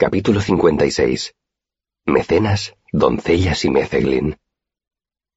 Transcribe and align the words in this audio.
Capítulo 0.00 0.40
56. 0.40 1.34
Mecenas, 2.06 2.76
doncellas 2.92 3.64
y 3.64 3.70
Mezeglin. 3.70 4.36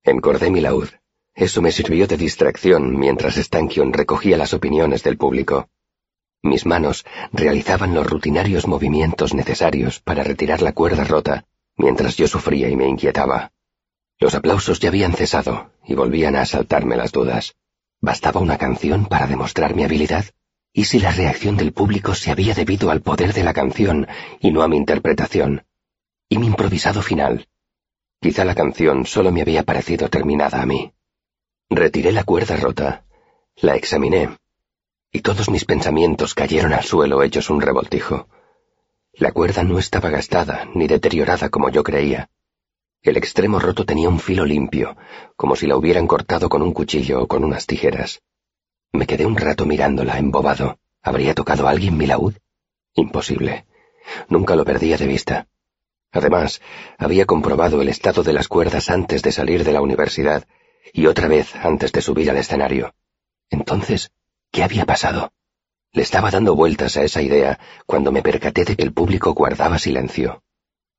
Encordé 0.03 0.51
mi 0.51 0.61
laúd. 0.61 0.87
Eso 1.33 1.63
me 1.63 1.71
sirvió 1.71 2.05
de 2.05 2.15
distracción 2.15 2.95
mientras 2.95 3.37
Stankion 3.37 3.91
recogía 3.91 4.37
las 4.37 4.53
opiniones 4.53 5.01
del 5.01 5.17
público. 5.17 5.67
Mis 6.43 6.67
manos 6.67 7.07
realizaban 7.33 7.95
los 7.95 8.05
rutinarios 8.05 8.67
movimientos 8.67 9.33
necesarios 9.33 9.99
para 9.99 10.23
retirar 10.23 10.61
la 10.61 10.73
cuerda 10.73 11.05
rota 11.05 11.47
mientras 11.75 12.15
yo 12.15 12.27
sufría 12.27 12.69
y 12.69 12.75
me 12.75 12.87
inquietaba. 12.87 13.53
Los 14.19 14.35
aplausos 14.35 14.79
ya 14.79 14.89
habían 14.89 15.13
cesado 15.13 15.71
y 15.87 15.95
volvían 15.95 16.35
a 16.35 16.41
asaltarme 16.41 16.97
las 16.97 17.11
dudas. 17.11 17.55
¿Bastaba 17.99 18.39
una 18.39 18.59
canción 18.59 19.07
para 19.07 19.25
demostrar 19.25 19.73
mi 19.73 19.85
habilidad? 19.85 20.25
¿Y 20.73 20.85
si 20.85 20.99
la 20.99 21.11
reacción 21.11 21.57
del 21.57 21.73
público 21.73 22.15
se 22.15 22.31
había 22.31 22.53
debido 22.53 22.91
al 22.91 23.01
poder 23.01 23.33
de 23.33 23.43
la 23.43 23.53
canción 23.53 24.07
y 24.39 24.51
no 24.51 24.61
a 24.61 24.69
mi 24.69 24.77
interpretación? 24.77 25.65
¿Y 26.29 26.37
mi 26.37 26.47
improvisado 26.47 27.01
final? 27.01 27.49
Quizá 28.21 28.45
la 28.45 28.55
canción 28.55 29.05
solo 29.05 29.31
me 29.31 29.41
había 29.41 29.63
parecido 29.63 30.07
terminada 30.09 30.61
a 30.61 30.65
mí. 30.65 30.93
Retiré 31.69 32.13
la 32.13 32.23
cuerda 32.23 32.55
rota, 32.55 33.05
la 33.57 33.75
examiné, 33.75 34.29
y 35.11 35.21
todos 35.21 35.49
mis 35.49 35.65
pensamientos 35.65 36.33
cayeron 36.33 36.71
al 36.71 36.83
suelo 36.83 37.21
hechos 37.21 37.49
un 37.49 37.59
revoltijo. 37.59 38.29
La 39.13 39.33
cuerda 39.33 39.63
no 39.63 39.77
estaba 39.77 40.09
gastada 40.09 40.69
ni 40.73 40.87
deteriorada 40.87 41.49
como 41.49 41.69
yo 41.69 41.83
creía. 41.83 42.29
El 43.01 43.17
extremo 43.17 43.59
roto 43.59 43.85
tenía 43.85 44.07
un 44.07 44.19
filo 44.19 44.45
limpio, 44.45 44.95
como 45.35 45.57
si 45.57 45.67
la 45.67 45.75
hubieran 45.75 46.07
cortado 46.07 46.47
con 46.47 46.61
un 46.61 46.71
cuchillo 46.71 47.23
o 47.23 47.27
con 47.27 47.43
unas 47.43 47.65
tijeras. 47.65 48.21
Me 48.93 49.07
quedé 49.07 49.25
un 49.25 49.37
rato 49.37 49.65
mirándola, 49.65 50.17
embobado. 50.17 50.79
¿Habría 51.01 51.33
tocado 51.33 51.67
alguien 51.67 51.97
mi 51.97 52.05
laúd? 52.05 52.35
Imposible. 52.93 53.65
Nunca 54.27 54.55
lo 54.55 54.65
perdía 54.65 54.97
de 54.97 55.07
vista. 55.07 55.47
Además, 56.11 56.61
había 56.97 57.25
comprobado 57.25 57.81
el 57.81 57.89
estado 57.89 58.21
de 58.23 58.33
las 58.33 58.47
cuerdas 58.47 58.89
antes 58.89 59.21
de 59.21 59.31
salir 59.31 59.63
de 59.63 59.71
la 59.71 59.81
universidad 59.81 60.45
y 60.93 61.05
otra 61.05 61.27
vez 61.27 61.55
antes 61.55 61.91
de 61.91 62.01
subir 62.01 62.29
al 62.29 62.37
escenario. 62.37 62.93
Entonces, 63.49 64.11
¿qué 64.51 64.63
había 64.63 64.85
pasado? 64.85 65.31
Le 65.93 66.03
estaba 66.03 66.31
dando 66.31 66.55
vueltas 66.55 66.97
a 66.97 67.03
esa 67.03 67.21
idea 67.21 67.59
cuando 67.85 68.11
me 68.11 68.21
percaté 68.21 68.65
de 68.65 68.75
que 68.75 68.83
el 68.83 68.93
público 68.93 69.33
guardaba 69.33 69.79
silencio. 69.79 70.43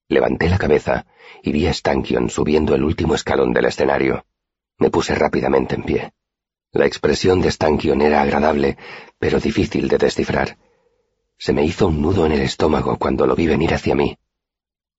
Levanté 0.09 0.49
la 0.49 0.59
cabeza 0.59 1.07
y 1.43 1.53
vi 1.53 1.67
a 1.67 1.73
Stankion 1.73 2.31
subiendo 2.31 2.75
el 2.75 2.85
último 2.85 3.15
escalón 3.15 3.53
del 3.53 3.67
escenario. 3.67 4.25
Me 4.79 4.91
puse 4.91 5.15
rápidamente 5.15 5.75
en 5.75 5.83
pie. 5.85 6.13
La 6.75 6.87
expresión 6.87 7.43
de 7.43 7.51
Stankion 7.51 8.01
era 8.01 8.23
agradable, 8.23 8.79
pero 9.19 9.39
difícil 9.39 9.89
de 9.89 9.99
descifrar. 9.99 10.57
Se 11.37 11.53
me 11.53 11.65
hizo 11.65 11.89
un 11.89 12.01
nudo 12.01 12.25
en 12.25 12.33
el 12.33 12.41
estómago 12.41 12.97
cuando 12.97 13.27
lo 13.27 13.37
vi 13.37 13.47
venir 13.47 13.75
hacia 13.75 13.95
mí. 13.95 14.17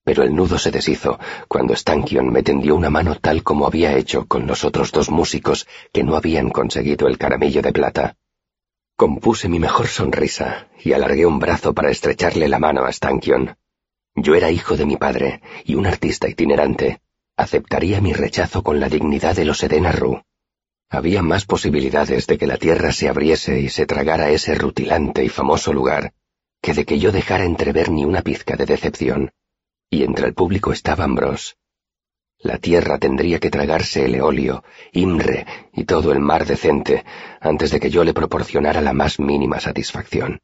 Pero 0.04 0.22
el 0.22 0.36
nudo 0.36 0.60
se 0.60 0.70
deshizo 0.70 1.18
cuando 1.48 1.76
Stankion 1.76 2.32
me 2.32 2.44
tendió 2.44 2.76
una 2.76 2.92
mano 2.92 3.16
tal 3.16 3.42
como 3.42 3.66
había 3.66 3.98
hecho 3.98 4.28
con 4.28 4.46
los 4.46 4.64
otros 4.64 4.92
dos 4.92 5.10
músicos 5.10 5.68
que 5.92 6.04
no 6.04 6.16
habían 6.16 6.52
conseguido 6.52 7.08
el 7.08 7.18
caramillo 7.18 7.64
de 7.64 7.74
plata. 7.74 8.18
Compuse 8.96 9.50
mi 9.50 9.60
mejor 9.60 9.88
sonrisa 9.88 10.68
y 10.84 10.94
alargué 10.94 11.26
un 11.26 11.40
brazo 11.40 11.74
para 11.74 11.90
estrecharle 11.90 12.50
la 12.50 12.60
mano 12.60 12.86
a 12.86 12.92
Stankion. 12.92 13.58
Yo 14.14 14.36
era 14.36 14.52
hijo 14.52 14.78
de 14.78 14.86
mi 14.86 14.98
padre 14.98 15.42
y 15.66 15.74
un 15.74 15.88
artista 15.88 16.30
itinerante. 16.30 17.02
Aceptaría 17.36 18.00
mi 18.00 18.14
rechazo 18.14 18.62
con 18.62 18.80
la 18.80 18.90
dignidad 18.90 19.36
de 19.36 19.46
los 19.46 19.64
Edena 19.64 19.92
Ru. 19.92 20.22
Había 20.94 21.24
más 21.24 21.46
posibilidades 21.46 22.28
de 22.28 22.38
que 22.38 22.46
la 22.46 22.58
tierra 22.58 22.92
se 22.92 23.10
abriese 23.10 23.60
y 23.60 23.70
se 23.70 23.88
tragara 23.88 24.30
ese 24.30 24.54
rutilante 24.54 25.26
y 25.26 25.30
famoso 25.30 25.74
lugar 25.74 26.14
que 26.62 26.76
de 26.76 26.86
que 26.86 27.00
yo 27.00 27.12
dejara 27.12 27.46
entrever 27.46 27.90
ni 27.90 28.06
una 28.06 28.22
pizca 28.22 28.56
de 28.56 28.68
decepción. 28.68 29.32
Y 29.90 30.04
entre 30.04 30.28
el 30.28 30.36
público 30.36 30.72
estaba 30.72 31.04
Ambros. 31.04 31.58
La 32.38 32.60
tierra 32.60 33.00
tendría 33.00 33.40
que 33.40 33.50
tragarse 33.50 34.06
el 34.06 34.14
eolio, 34.14 34.64
Imre 34.92 35.48
y 35.74 35.86
todo 35.86 36.12
el 36.12 36.20
mar 36.20 36.46
decente 36.46 37.04
antes 37.42 37.72
de 37.72 37.80
que 37.80 37.90
yo 37.90 38.04
le 38.04 38.14
proporcionara 38.14 38.80
la 38.80 38.94
más 38.94 39.20
mínima 39.20 39.60
satisfacción. 39.60 40.42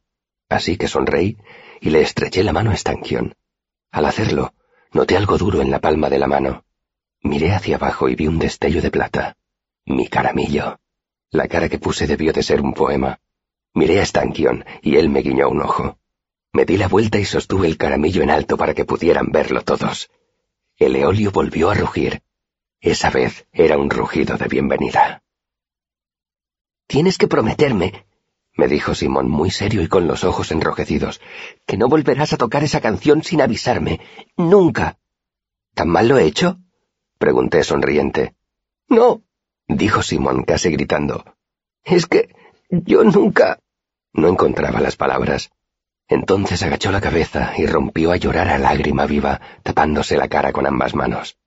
Así 0.49 0.77
que 0.77 0.87
sonreí 0.87 1.37
y 1.79 1.91
le 1.91 2.01
estreché 2.01 2.43
la 2.43 2.53
mano 2.53 2.71
a 2.71 2.75
Stankion. 2.75 3.35
Al 3.91 4.05
hacerlo, 4.05 4.55
noté 4.93 5.15
algo 5.15 5.37
duro 5.37 5.61
en 5.61 5.69
la 5.69 5.79
palma 5.79 6.09
de 6.09 6.17
la 6.17 6.27
mano. 6.27 6.65
Miré 7.21 7.53
hacia 7.53 7.75
abajo 7.75 8.09
y 8.09 8.15
vi 8.15 8.25
un 8.25 8.39
destello 8.39 8.81
de 8.81 8.89
plata. 8.89 9.37
Mi 9.89 10.07
caramillo. 10.07 10.79
La 11.31 11.47
cara 11.47 11.67
que 11.67 11.79
puse 11.79 12.05
debió 12.05 12.31
de 12.31 12.43
ser 12.43 12.61
un 12.61 12.73
poema. 12.73 13.19
Miré 13.73 13.99
a 13.99 14.05
Stankion 14.05 14.63
y 14.83 14.97
él 14.97 15.09
me 15.09 15.21
guiñó 15.21 15.49
un 15.49 15.61
ojo. 15.61 15.97
Me 16.53 16.63
di 16.63 16.77
la 16.77 16.87
vuelta 16.87 17.17
y 17.17 17.25
sostuve 17.25 17.67
el 17.67 17.77
caramillo 17.77 18.21
en 18.21 18.29
alto 18.29 18.55
para 18.55 18.75
que 18.75 18.85
pudieran 18.85 19.31
verlo 19.31 19.63
todos. 19.63 20.11
El 20.77 20.95
eolio 20.95 21.31
volvió 21.31 21.71
a 21.71 21.73
rugir. 21.73 22.21
Esa 22.79 23.09
vez 23.09 23.47
era 23.51 23.79
un 23.79 23.89
rugido 23.89 24.37
de 24.37 24.47
bienvenida. 24.47 25.23
Tienes 26.85 27.17
que 27.17 27.27
prometerme, 27.27 28.05
me 28.59 28.67
dijo 28.67 28.93
Simón 28.93 29.27
muy 29.27 29.49
serio 29.49 29.81
y 29.81 29.87
con 29.87 30.05
los 30.05 30.23
ojos 30.23 30.51
enrojecidos, 30.51 31.19
que 31.65 31.77
no 31.77 31.87
volverás 31.87 32.33
a 32.33 32.37
tocar 32.37 32.63
esa 32.63 32.79
canción 32.79 33.23
sin 33.23 33.41
avisarme. 33.41 34.01
Nunca. 34.37 34.99
¿Tan 35.73 35.89
mal 35.89 36.07
lo 36.07 36.19
he 36.19 36.25
hecho? 36.25 36.59
pregunté 37.17 37.63
sonriente. 37.63 38.35
No, 38.87 39.23
dijo 39.69 40.01
Simón 40.01 40.43
casi 40.43 40.71
gritando. 40.71 41.23
Es 41.85 42.05
que 42.05 42.35
yo 42.69 43.03
nunca... 43.03 43.59
No 44.11 44.27
encontraba 44.27 44.81
las 44.81 44.95
palabras. 44.97 45.51
Entonces 46.07 46.63
agachó 46.63 46.91
la 46.91 46.99
cabeza 46.99 47.53
y 47.55 47.67
rompió 47.67 48.11
a 48.11 48.17
llorar 48.17 48.49
a 48.49 48.57
lágrima 48.57 49.05
viva, 49.05 49.39
tapándose 49.61 50.17
la 50.17 50.27
cara 50.27 50.51
con 50.51 50.65
ambas 50.65 50.95
manos. 50.95 51.37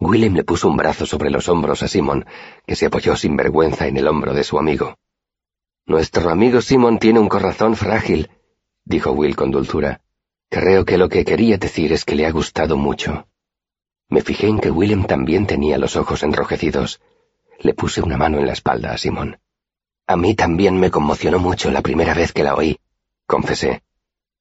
Willem 0.00 0.34
le 0.34 0.42
puso 0.42 0.68
un 0.68 0.76
brazo 0.76 1.06
sobre 1.06 1.30
los 1.30 1.48
hombros 1.48 1.84
a 1.84 1.88
Simón, 1.88 2.26
que 2.66 2.74
se 2.74 2.86
apoyó 2.86 3.14
sin 3.14 3.36
vergüenza 3.36 3.86
en 3.86 3.96
el 3.96 4.08
hombro 4.08 4.34
de 4.34 4.42
su 4.42 4.58
amigo. 4.58 4.98
Nuestro 5.86 6.30
amigo 6.30 6.60
Simón 6.60 6.98
tiene 6.98 7.20
un 7.20 7.28
corazón 7.28 7.76
frágil, 7.76 8.28
dijo 8.84 9.12
Will 9.12 9.36
con 9.36 9.52
dulzura. 9.52 10.00
Creo 10.50 10.84
que 10.84 10.98
lo 10.98 11.08
que 11.08 11.24
quería 11.24 11.56
decir 11.56 11.92
es 11.92 12.04
que 12.04 12.16
le 12.16 12.26
ha 12.26 12.32
gustado 12.32 12.76
mucho. 12.76 13.28
Me 14.08 14.20
fijé 14.20 14.48
en 14.48 14.58
que 14.58 14.70
Willem 14.70 15.04
también 15.04 15.46
tenía 15.46 15.78
los 15.78 15.94
ojos 15.94 16.24
enrojecidos, 16.24 17.00
le 17.60 17.74
puse 17.74 18.02
una 18.02 18.16
mano 18.16 18.38
en 18.38 18.46
la 18.46 18.52
espalda 18.52 18.92
a 18.92 18.98
Simón. 18.98 19.38
A 20.06 20.16
mí 20.16 20.34
también 20.34 20.78
me 20.78 20.90
conmocionó 20.90 21.38
mucho 21.38 21.70
la 21.70 21.80
primera 21.80 22.14
vez 22.14 22.32
que 22.32 22.42
la 22.42 22.54
oí, 22.54 22.78
confesé. 23.26 23.82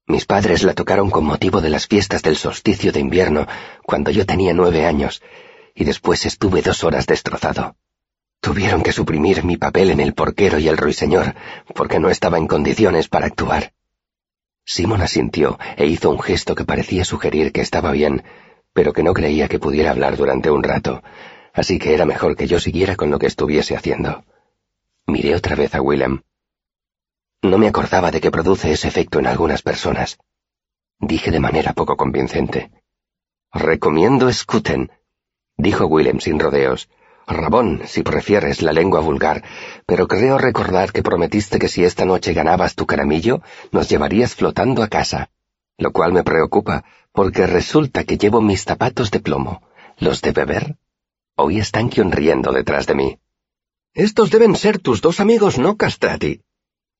Mis 0.08 0.26
padres 0.26 0.64
la 0.64 0.74
tocaron 0.74 1.10
con 1.10 1.24
motivo 1.24 1.62
de 1.62 1.70
las 1.70 1.88
fiestas 1.88 2.24
del 2.24 2.36
solsticio 2.36 2.92
de 2.92 3.00
invierno, 3.00 3.48
cuando 3.84 4.12
yo 4.12 4.26
tenía 4.26 4.54
nueve 4.54 4.86
años, 4.86 5.22
y 5.76 5.84
después 5.86 6.26
estuve 6.26 6.62
dos 6.62 6.84
horas 6.84 7.06
destrozado. 7.06 7.76
Tuvieron 8.42 8.82
que 8.82 8.92
suprimir 8.92 9.44
mi 9.44 9.58
papel 9.58 9.92
en 9.92 10.00
el 10.00 10.14
porquero 10.14 10.58
y 10.58 10.68
el 10.68 10.78
ruiseñor, 10.78 11.36
porque 11.76 12.00
no 12.00 12.10
estaba 12.10 12.38
en 12.38 12.48
condiciones 12.48 13.08
para 13.08 13.28
actuar. 13.28 13.74
Simón 14.66 15.02
asintió 15.02 15.60
e 15.78 15.86
hizo 15.86 16.10
un 16.10 16.20
gesto 16.20 16.56
que 16.56 16.66
parecía 16.66 17.06
sugerir 17.06 17.52
que 17.52 17.62
estaba 17.62 17.92
bien, 17.92 18.24
pero 18.74 18.94
que 18.94 19.04
no 19.04 19.14
creía 19.14 19.48
que 19.48 19.60
pudiera 19.60 19.92
hablar 19.92 20.18
durante 20.18 20.50
un 20.50 20.64
rato, 20.64 21.04
así 21.54 21.80
que 21.80 21.94
era 21.94 22.06
mejor 22.06 22.36
que 22.36 22.48
yo 22.48 22.60
siguiera 22.60 22.96
con 22.96 23.12
lo 23.12 23.20
que 23.20 23.28
estuviese 23.28 23.76
haciendo. 23.76 24.24
Miré 25.08 25.36
otra 25.36 25.56
vez 25.56 25.76
a 25.76 25.82
Willem. 25.82 26.22
No 27.42 27.58
me 27.58 27.68
acordaba 27.68 28.12
de 28.12 28.22
que 28.22 28.32
produce 28.32 28.72
ese 28.72 28.88
efecto 28.88 29.20
en 29.20 29.28
algunas 29.28 29.62
personas. 29.62 30.20
Dije 31.00 31.32
de 31.32 31.40
manera 31.40 31.74
poco 31.74 31.98
convincente. 31.98 32.72
Recomiendo 33.52 34.32
Scuten, 34.32 34.92
dijo 35.58 35.86
Willem 35.88 36.20
sin 36.20 36.40
rodeos. 36.40 36.90
Rabón, 37.28 37.82
si 37.86 38.04
prefieres 38.04 38.62
la 38.62 38.74
lengua 38.74 39.00
vulgar, 39.00 39.44
pero 39.86 40.08
creo 40.08 40.38
recordar 40.38 40.92
que 40.92 41.04
prometiste 41.04 41.60
que 41.60 41.68
si 41.68 41.84
esta 41.84 42.06
noche 42.06 42.34
ganabas 42.34 42.76
tu 42.76 42.86
caramillo, 42.86 43.42
nos 43.72 43.90
llevarías 43.90 44.36
flotando 44.36 44.84
a 44.84 44.88
casa, 44.88 45.30
lo 45.78 45.92
cual 45.92 46.14
me 46.14 46.24
preocupa, 46.24 46.84
porque 47.12 47.48
resulta 47.48 48.04
que 48.04 48.18
llevo 48.18 48.42
mis 48.42 48.64
zapatos 48.64 49.12
de 49.12 49.20
plomo. 49.20 49.62
¿Los 49.98 50.22
de 50.22 50.32
beber? 50.32 50.78
Oí 51.36 51.60
a 51.60 51.64
Stankion 51.64 52.12
riendo 52.12 52.52
detrás 52.52 52.88
de 52.88 52.96
mí. 52.96 53.20
Estos 53.94 54.32
deben 54.32 54.56
ser 54.56 54.80
tus 54.80 55.02
dos 55.02 55.20
amigos 55.20 55.58
no 55.58 55.76
castrati. 55.76 56.42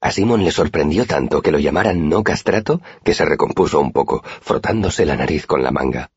A 0.02 0.12
Simon 0.12 0.44
le 0.44 0.52
sorprendió 0.52 1.06
tanto 1.06 1.42
que 1.42 1.52
lo 1.52 1.60
llamaran 1.60 2.10
no 2.10 2.24
castrato 2.24 2.82
que 3.04 3.14
se 3.14 3.24
recompuso 3.24 3.80
un 3.80 3.92
poco, 3.92 4.24
frotándose 4.42 5.06
la 5.06 5.16
nariz 5.16 5.46
con 5.46 5.64
la 5.64 5.72
manga. 5.72 6.12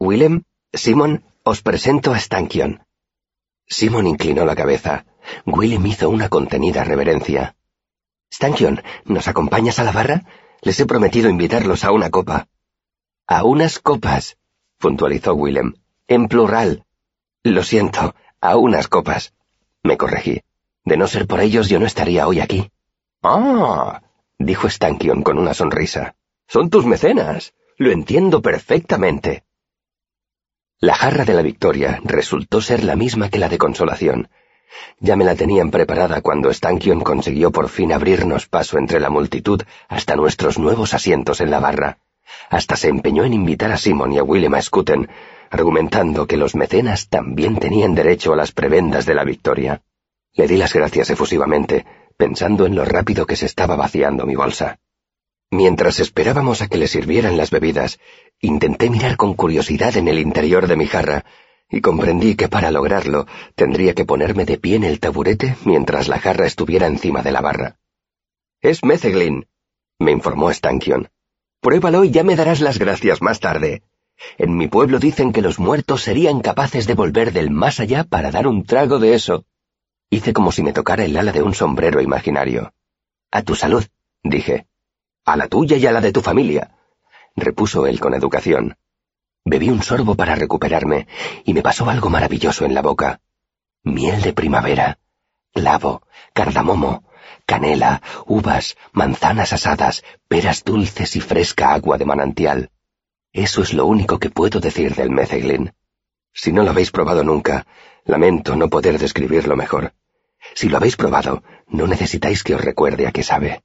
Willem, 0.00 0.42
Simon, 0.72 1.24
os 1.44 1.62
presento 1.62 2.12
a 2.12 2.18
Stankion. 2.18 2.82
Simon 3.66 4.06
inclinó 4.06 4.44
la 4.44 4.56
cabeza. 4.56 5.06
Willem 5.46 5.86
hizo 5.86 6.10
una 6.10 6.28
contenida 6.28 6.84
reverencia. 6.84 7.56
Stankion, 8.32 8.82
¿nos 9.04 9.28
acompañas 9.28 9.78
a 9.78 9.84
la 9.84 9.92
barra? 9.92 10.24
Les 10.62 10.80
he 10.80 10.86
prometido 10.86 11.28
invitarlos 11.30 11.84
a 11.84 11.92
una 11.92 12.10
copa. 12.10 12.48
A 13.26 13.44
unas 13.44 13.78
copas, 13.78 14.38
puntualizó 14.78 15.34
Willem. 15.34 15.74
En 16.08 16.26
plural. 16.28 16.84
Lo 17.44 17.62
siento, 17.62 18.14
a 18.40 18.56
unas 18.56 18.88
copas. 18.88 19.34
Me 19.82 19.98
corregí. 19.98 20.40
De 20.82 20.96
no 20.96 21.06
ser 21.06 21.26
por 21.26 21.40
ellos 21.40 21.68
yo 21.68 21.78
no 21.78 21.84
estaría 21.84 22.26
hoy 22.26 22.40
aquí. 22.40 22.70
Ah, 23.22 24.02
dijo 24.38 24.68
Stankion 24.68 25.22
con 25.22 25.38
una 25.38 25.52
sonrisa. 25.52 26.14
Son 26.48 26.70
tus 26.70 26.86
mecenas. 26.86 27.52
Lo 27.76 27.92
entiendo 27.92 28.40
perfectamente. 28.40 29.44
La 30.80 30.94
jarra 30.94 31.26
de 31.26 31.34
la 31.34 31.42
victoria 31.42 32.00
resultó 32.02 32.62
ser 32.62 32.82
la 32.82 32.96
misma 32.96 33.28
que 33.28 33.38
la 33.38 33.50
de 33.50 33.58
consolación. 33.58 34.30
Ya 34.98 35.14
me 35.14 35.24
la 35.24 35.34
tenían 35.34 35.70
preparada 35.70 36.22
cuando 36.22 36.50
Stankion 36.50 37.02
consiguió 37.02 37.52
por 37.52 37.68
fin 37.68 37.92
abrirnos 37.92 38.46
paso 38.46 38.78
entre 38.78 39.00
la 39.00 39.10
multitud 39.10 39.60
hasta 39.88 40.16
nuestros 40.16 40.58
nuevos 40.58 40.94
asientos 40.94 41.42
en 41.42 41.50
la 41.50 41.60
barra. 41.60 41.98
Hasta 42.48 42.76
se 42.76 42.88
empeñó 42.88 43.24
en 43.24 43.34
invitar 43.34 43.70
a 43.70 43.76
Simon 43.76 44.14
y 44.14 44.18
a 44.18 44.24
Willem 44.24 44.54
a 44.54 44.62
Scuten, 44.62 45.08
argumentando 45.54 46.26
que 46.26 46.36
los 46.36 46.54
mecenas 46.54 47.08
también 47.08 47.56
tenían 47.58 47.94
derecho 47.94 48.32
a 48.32 48.36
las 48.36 48.52
prebendas 48.52 49.06
de 49.06 49.14
la 49.14 49.24
victoria. 49.24 49.82
Le 50.34 50.48
di 50.48 50.56
las 50.56 50.72
gracias 50.72 51.10
efusivamente, 51.10 51.86
pensando 52.16 52.66
en 52.66 52.74
lo 52.74 52.84
rápido 52.84 53.24
que 53.24 53.36
se 53.36 53.46
estaba 53.46 53.76
vaciando 53.76 54.26
mi 54.26 54.34
bolsa. 54.34 54.80
Mientras 55.50 56.00
esperábamos 56.00 56.60
a 56.60 56.66
que 56.66 56.76
le 56.76 56.88
sirvieran 56.88 57.36
las 57.36 57.50
bebidas, 57.50 58.00
intenté 58.40 58.90
mirar 58.90 59.16
con 59.16 59.34
curiosidad 59.34 59.96
en 59.96 60.08
el 60.08 60.18
interior 60.18 60.66
de 60.66 60.76
mi 60.76 60.86
jarra, 60.86 61.24
y 61.70 61.80
comprendí 61.80 62.34
que 62.34 62.48
para 62.48 62.72
lograrlo 62.72 63.26
tendría 63.54 63.94
que 63.94 64.04
ponerme 64.04 64.44
de 64.44 64.58
pie 64.58 64.74
en 64.76 64.84
el 64.84 64.98
taburete 64.98 65.56
mientras 65.64 66.08
la 66.08 66.18
jarra 66.18 66.46
estuviera 66.46 66.88
encima 66.88 67.22
de 67.22 67.32
la 67.32 67.40
barra. 67.40 67.78
Es 68.60 68.84
Mezeglin, 68.84 69.46
me 70.00 70.10
informó 70.10 70.52
Stankion. 70.52 71.10
Pruébalo 71.60 72.04
y 72.04 72.10
ya 72.10 72.24
me 72.24 72.34
darás 72.34 72.60
las 72.60 72.78
gracias 72.78 73.22
más 73.22 73.38
tarde. 73.38 73.82
En 74.38 74.56
mi 74.56 74.68
pueblo 74.68 74.98
dicen 74.98 75.32
que 75.32 75.42
los 75.42 75.58
muertos 75.58 76.02
serían 76.02 76.40
capaces 76.40 76.86
de 76.86 76.94
volver 76.94 77.32
del 77.32 77.50
más 77.50 77.80
allá 77.80 78.04
para 78.04 78.30
dar 78.30 78.46
un 78.46 78.64
trago 78.64 78.98
de 78.98 79.14
eso. 79.14 79.44
Hice 80.10 80.32
como 80.32 80.52
si 80.52 80.62
me 80.62 80.72
tocara 80.72 81.04
el 81.04 81.16
ala 81.16 81.32
de 81.32 81.42
un 81.42 81.54
sombrero 81.54 82.00
imaginario. 82.00 82.72
A 83.30 83.42
tu 83.42 83.54
salud, 83.54 83.84
dije. 84.22 84.66
A 85.24 85.36
la 85.36 85.48
tuya 85.48 85.76
y 85.76 85.86
a 85.86 85.92
la 85.92 86.00
de 86.00 86.12
tu 86.12 86.20
familia, 86.20 86.76
repuso 87.34 87.86
él 87.86 87.98
con 87.98 88.14
educación. 88.14 88.76
Bebí 89.44 89.70
un 89.70 89.82
sorbo 89.82 90.14
para 90.14 90.34
recuperarme 90.34 91.06
y 91.44 91.52
me 91.54 91.62
pasó 91.62 91.88
algo 91.90 92.10
maravilloso 92.10 92.64
en 92.64 92.74
la 92.74 92.82
boca. 92.82 93.20
Miel 93.82 94.22
de 94.22 94.32
primavera, 94.32 94.98
clavo, 95.52 96.06
cardamomo, 96.32 97.04
canela, 97.46 98.02
uvas, 98.26 98.76
manzanas 98.92 99.52
asadas, 99.52 100.04
peras 100.28 100.64
dulces 100.64 101.16
y 101.16 101.20
fresca 101.20 101.74
agua 101.74 101.98
de 101.98 102.04
manantial. 102.06 102.70
Eso 103.34 103.62
es 103.62 103.74
lo 103.74 103.84
único 103.84 104.20
que 104.20 104.30
puedo 104.30 104.60
decir 104.60 104.94
del 104.94 105.10
Mezeglin. 105.10 105.74
Si 106.32 106.52
no 106.52 106.62
lo 106.62 106.70
habéis 106.70 106.92
probado 106.92 107.24
nunca, 107.24 107.66
lamento 108.04 108.54
no 108.54 108.70
poder 108.70 108.96
describirlo 108.96 109.56
mejor. 109.56 109.92
Si 110.54 110.68
lo 110.68 110.76
habéis 110.76 110.94
probado, 110.96 111.42
no 111.66 111.88
necesitáis 111.88 112.44
que 112.44 112.54
os 112.54 112.60
recuerde 112.60 113.08
a 113.08 113.10
qué 113.10 113.24
sabe. 113.24 113.64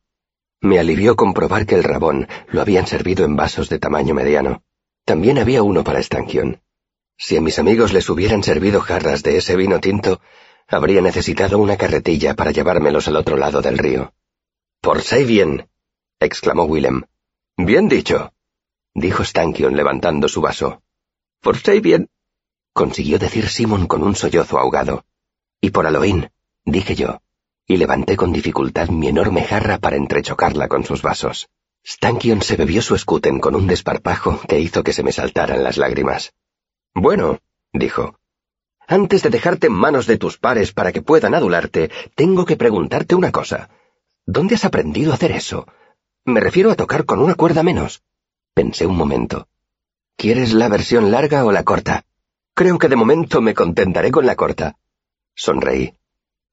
Me 0.60 0.80
alivió 0.80 1.16
comprobar 1.16 1.68
que 1.68 1.75
el 1.75 1.83
rabón 1.83 2.27
lo 2.48 2.62
habían 2.62 2.88
servido 2.88 3.24
en 3.25 3.36
vasos 3.36 3.69
de 3.69 3.77
tamaño 3.77 4.16
mediano. 4.16 4.63
También 5.06 5.38
había 5.38 5.62
uno 5.62 5.83
para 5.83 6.00
estanquión. 6.00 6.63
Si 7.15 7.38
a 7.38 7.42
mis 7.42 7.60
amigos 7.60 7.94
les 7.94 8.10
hubieran 8.10 8.42
servido 8.42 8.81
jarras 8.81 9.22
de 9.22 9.38
ese 9.38 9.56
vino 9.56 9.80
tinto, 9.80 10.19
habría 10.68 11.01
necesitado 11.01 11.60
una 11.60 11.77
carretilla 11.77 12.33
para 12.33 12.50
llevármelos 12.50 13.07
al 13.07 13.18
otro 13.18 13.38
lado 13.38 13.62
del 13.62 13.77
río. 13.77 14.13
Por 14.81 15.04
bien, 15.27 15.69
exclamó 16.19 16.63
Willem. 16.63 17.04
Bien 17.56 17.88
dicho, 17.88 18.33
dijo 18.94 19.24
Stankion 19.24 19.75
levantando 19.75 20.27
su 20.27 20.41
vaso. 20.41 20.81
Por 21.41 21.57
bien, 21.81 22.09
consiguió 22.74 23.19
decir 23.19 23.47
Simon 23.47 23.88
con 23.88 24.03
un 24.03 24.15
sollozo 24.15 24.59
ahogado. 24.59 25.06
Y 25.62 25.71
por 25.71 25.86
Halloween, 25.86 26.31
dije 26.65 26.95
yo, 26.95 27.21
y 27.68 27.77
levanté 27.77 28.18
con 28.18 28.31
dificultad 28.33 28.89
mi 28.89 29.07
enorme 29.07 29.44
jarra 29.44 29.77
para 29.77 29.95
entrechocarla 29.95 30.68
con 30.68 30.83
sus 30.86 31.01
vasos. 31.01 31.50
Stankion 31.86 32.41
se 32.41 32.56
bebió 32.56 32.81
su 32.81 32.95
escuten 32.95 33.39
con 33.39 33.56
un 33.56 33.68
desparpajo 33.68 34.41
que 34.47 34.59
hizo 34.59 34.83
que 34.83 34.94
se 34.94 35.03
me 35.03 35.12
saltaran 35.12 35.63
las 35.63 35.77
lágrimas. 35.77 36.33
Bueno, 36.94 37.39
dijo, 37.71 38.19
antes 38.91 39.21
de 39.21 39.30
dejarte 39.30 39.68
en 39.68 39.74
manos 39.74 40.07
de 40.07 40.18
tus 40.18 40.39
pares 40.39 40.74
para 40.74 40.91
que 40.91 41.03
puedan 41.03 41.36
adularte, 41.36 41.91
tengo 42.15 42.44
que 42.44 42.57
preguntarte 42.57 43.13
una 43.13 43.31
cosa. 43.31 43.69
¿Dónde 44.25 44.56
has 44.56 44.65
aprendido 44.65 45.12
a 45.12 45.13
hacer 45.13 45.31
eso? 45.31 45.68
Me 46.25 46.39
refiero 46.39 46.71
a 46.71 46.75
tocar 46.75 47.06
con 47.06 47.19
una 47.19 47.36
cuerda 47.36 47.62
menos. 47.62 48.01
Pensé 48.59 48.85
un 48.85 48.97
momento. 48.97 49.47
¿Quieres 50.17 50.51
la 50.51 50.67
versión 50.67 51.11
larga 51.11 51.45
o 51.45 51.51
la 51.53 51.63
corta? 51.63 52.03
Creo 52.53 52.77
que 52.77 52.89
de 52.89 52.97
momento 52.97 53.39
me 53.39 53.53
contentaré 53.53 54.11
con 54.11 54.25
la 54.25 54.35
corta. 54.35 54.77
Sonreí. 55.33 55.94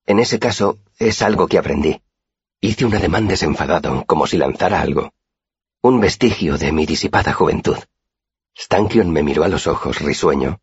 En 0.06 0.20
ese 0.20 0.38
caso, 0.38 0.78
es 1.00 1.20
algo 1.20 1.48
que 1.48 1.58
aprendí. 1.58 2.00
Hice 2.60 2.84
un 2.84 2.94
ademán 2.94 3.26
desenfadado, 3.26 4.04
como 4.06 4.28
si 4.28 4.36
lanzara 4.36 4.80
algo. 4.80 5.14
Un 5.82 5.98
vestigio 5.98 6.56
de 6.58 6.70
mi 6.70 6.86
disipada 6.86 7.32
juventud. 7.32 7.78
Stankion 8.56 9.10
me 9.10 9.24
miró 9.24 9.42
a 9.42 9.48
los 9.48 9.66
ojos, 9.66 10.00
risueño. 10.00 10.60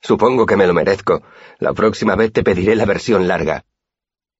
Supongo 0.00 0.46
que 0.46 0.56
me 0.56 0.66
lo 0.66 0.72
merezco. 0.72 1.22
La 1.58 1.74
próxima 1.74 2.16
vez 2.16 2.32
te 2.32 2.42
pediré 2.42 2.74
la 2.74 2.86
versión 2.86 3.28
larga. 3.28 3.66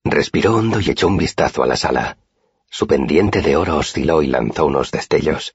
Respiró 0.04 0.56
hondo 0.56 0.80
y 0.80 0.88
echó 0.88 1.06
un 1.06 1.18
vistazo 1.18 1.62
a 1.62 1.66
la 1.66 1.76
sala. 1.76 2.16
Su 2.70 2.86
pendiente 2.86 3.42
de 3.42 3.56
oro 3.56 3.76
osciló 3.76 4.22
y 4.22 4.28
lanzó 4.28 4.64
unos 4.64 4.90
destellos. 4.90 5.54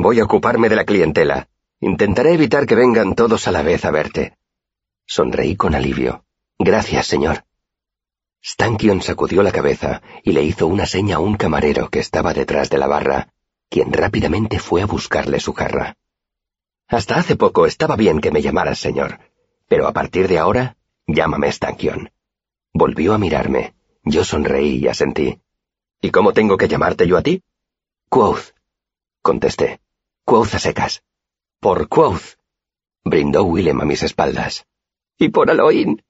Voy 0.00 0.20
a 0.20 0.24
ocuparme 0.24 0.68
de 0.68 0.76
la 0.76 0.84
clientela. 0.84 1.48
Intentaré 1.80 2.32
evitar 2.32 2.66
que 2.66 2.76
vengan 2.76 3.16
todos 3.16 3.48
a 3.48 3.52
la 3.52 3.62
vez 3.62 3.84
a 3.84 3.90
verte. 3.90 4.38
Sonreí 5.04 5.56
con 5.56 5.74
alivio. 5.74 6.24
Gracias, 6.56 7.08
señor. 7.08 7.44
Stankion 8.40 9.02
sacudió 9.02 9.42
la 9.42 9.50
cabeza 9.50 10.00
y 10.22 10.30
le 10.30 10.44
hizo 10.44 10.68
una 10.68 10.86
seña 10.86 11.16
a 11.16 11.18
un 11.18 11.36
camarero 11.36 11.88
que 11.90 11.98
estaba 11.98 12.32
detrás 12.32 12.70
de 12.70 12.78
la 12.78 12.86
barra, 12.86 13.32
quien 13.68 13.92
rápidamente 13.92 14.60
fue 14.60 14.82
a 14.82 14.86
buscarle 14.86 15.40
su 15.40 15.52
jarra. 15.52 15.96
Hasta 16.86 17.16
hace 17.16 17.34
poco 17.34 17.66
estaba 17.66 17.96
bien 17.96 18.20
que 18.20 18.30
me 18.30 18.40
llamaras 18.40 18.78
señor, 18.78 19.18
pero 19.66 19.88
a 19.88 19.92
partir 19.92 20.28
de 20.28 20.38
ahora, 20.38 20.76
llámame 21.08 21.50
Stankion. 21.50 22.12
Volvió 22.72 23.14
a 23.14 23.18
mirarme. 23.18 23.74
Yo 24.04 24.24
sonreí 24.24 24.76
y 24.76 24.86
asentí. 24.86 25.40
¿Y 26.00 26.12
cómo 26.12 26.32
tengo 26.32 26.56
que 26.56 26.68
llamarte 26.68 27.08
yo 27.08 27.16
a 27.16 27.22
ti? 27.22 27.42
Quoth, 28.08 28.54
contesté. 29.22 29.80
Quoth 30.28 30.56
a 30.56 30.58
secas. 30.58 31.02
Por 31.58 31.88
Quoth, 31.88 32.36
brindó 33.02 33.44
Willem 33.44 33.80
a 33.80 33.86
mis 33.86 34.02
espaldas. 34.02 34.66
Y 35.16 35.30
por 35.30 35.50
Aloin, 35.50 36.04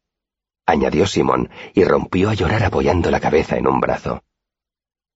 añadió 0.66 1.06
Simón, 1.06 1.50
y 1.72 1.84
rompió 1.84 2.28
a 2.28 2.34
llorar 2.34 2.64
apoyando 2.64 3.12
la 3.12 3.20
cabeza 3.20 3.58
en 3.58 3.68
un 3.68 3.78
brazo. 3.78 4.24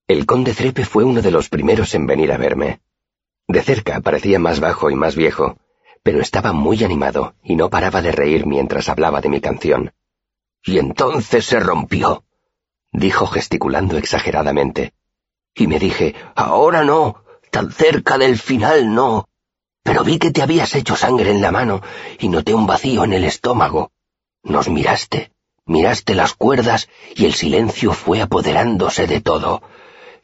El 0.07 0.25
conde 0.25 0.55
Trepe 0.55 0.85
fue 0.85 1.03
uno 1.03 1.21
de 1.21 1.33
los 1.33 1.49
primeros 1.49 1.97
en 1.97 2.07
venir 2.07 2.31
a 2.31 2.37
verme. 2.37 2.81
De 3.49 3.61
cerca 3.63 4.01
parecía 4.01 4.39
más 4.39 4.61
bajo 4.61 4.89
y 4.89 4.95
más 4.95 5.17
viejo, 5.17 5.59
pero 6.05 6.21
estaba 6.21 6.53
muy 6.53 6.85
animado 6.85 7.35
y 7.43 7.57
no 7.57 7.71
paraba 7.71 8.03
de 8.03 8.13
reír 8.13 8.47
mientras 8.47 8.89
hablaba 8.89 9.21
de 9.21 9.31
mi 9.31 9.41
canción. 9.41 9.93
Y 10.63 10.79
entonces 10.79 11.45
se 11.45 11.59
rompió, 11.59 12.23
dijo 12.93 13.27
gesticulando 13.27 13.99
exageradamente. 13.99 14.95
Y 15.57 15.67
me 15.67 15.81
dije, 15.81 16.15
ahora 16.37 16.85
no, 16.85 17.23
tan 17.53 17.71
cerca 17.71 18.19
del 18.19 18.37
final 18.39 18.93
no. 18.93 19.29
Pero 19.85 20.03
vi 20.03 20.19
que 20.19 20.33
te 20.33 20.43
habías 20.43 20.75
hecho 20.75 20.97
sangre 20.97 21.31
en 21.31 21.41
la 21.41 21.53
mano 21.53 21.83
y 22.19 22.29
noté 22.29 22.55
un 22.55 22.67
vacío 22.67 23.05
en 23.05 23.13
el 23.13 23.25
estómago. 23.25 23.93
Nos 24.43 24.69
miraste, 24.69 25.33
Miraste 25.67 26.17
las 26.17 26.35
cuerdas 26.35 26.89
y 27.15 27.25
el 27.25 27.35
silencio 27.35 27.93
fue 27.93 28.21
apoderándose 28.21 29.07
de 29.07 29.21
todo. 29.21 29.63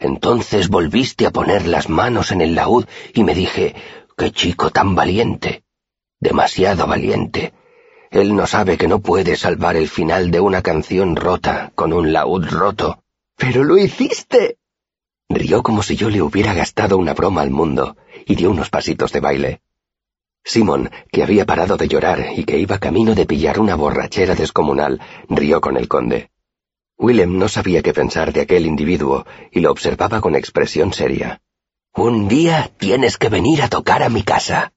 Entonces 0.00 0.68
volviste 0.68 1.26
a 1.26 1.30
poner 1.30 1.66
las 1.66 1.88
manos 1.88 2.32
en 2.32 2.40
el 2.40 2.56
laúd 2.56 2.86
y 3.14 3.22
me 3.22 3.34
dije, 3.34 3.74
qué 4.16 4.32
chico 4.32 4.70
tan 4.70 4.96
valiente. 4.96 5.62
Demasiado 6.18 6.86
valiente. 6.88 7.52
Él 8.10 8.34
no 8.34 8.46
sabe 8.46 8.76
que 8.76 8.88
no 8.88 8.98
puede 9.00 9.36
salvar 9.36 9.76
el 9.76 9.88
final 9.88 10.32
de 10.32 10.40
una 10.40 10.62
canción 10.62 11.14
rota 11.14 11.72
con 11.76 11.92
un 11.92 12.12
laúd 12.12 12.44
roto. 12.48 13.04
Pero 13.36 13.62
lo 13.62 13.78
hiciste. 13.78 14.58
Rió 15.28 15.62
como 15.62 15.82
si 15.82 15.94
yo 15.94 16.08
le 16.08 16.22
hubiera 16.22 16.54
gastado 16.54 16.96
una 16.96 17.12
broma 17.12 17.42
al 17.42 17.50
mundo 17.50 17.96
y 18.26 18.34
dio 18.34 18.50
unos 18.50 18.70
pasitos 18.70 19.12
de 19.12 19.20
baile. 19.20 19.60
Simon, 20.42 20.90
que 21.12 21.22
había 21.22 21.44
parado 21.44 21.76
de 21.76 21.86
llorar 21.86 22.32
y 22.34 22.44
que 22.44 22.58
iba 22.58 22.78
camino 22.78 23.14
de 23.14 23.26
pillar 23.26 23.60
una 23.60 23.74
borrachera 23.74 24.34
descomunal, 24.34 25.00
rió 25.28 25.60
con 25.60 25.76
el 25.76 25.86
conde. 25.86 26.30
Willem 26.96 27.38
no 27.38 27.48
sabía 27.48 27.82
qué 27.82 27.92
pensar 27.92 28.32
de 28.32 28.40
aquel 28.40 28.64
individuo 28.64 29.26
y 29.52 29.60
lo 29.60 29.70
observaba 29.70 30.22
con 30.22 30.34
expresión 30.34 30.94
seria. 30.94 31.42
Un 31.94 32.28
día 32.28 32.70
tienes 32.78 33.18
que 33.18 33.28
venir 33.28 33.62
a 33.62 33.68
tocar 33.68 34.02
a 34.02 34.08
mi 34.08 34.22
casa. 34.22 34.72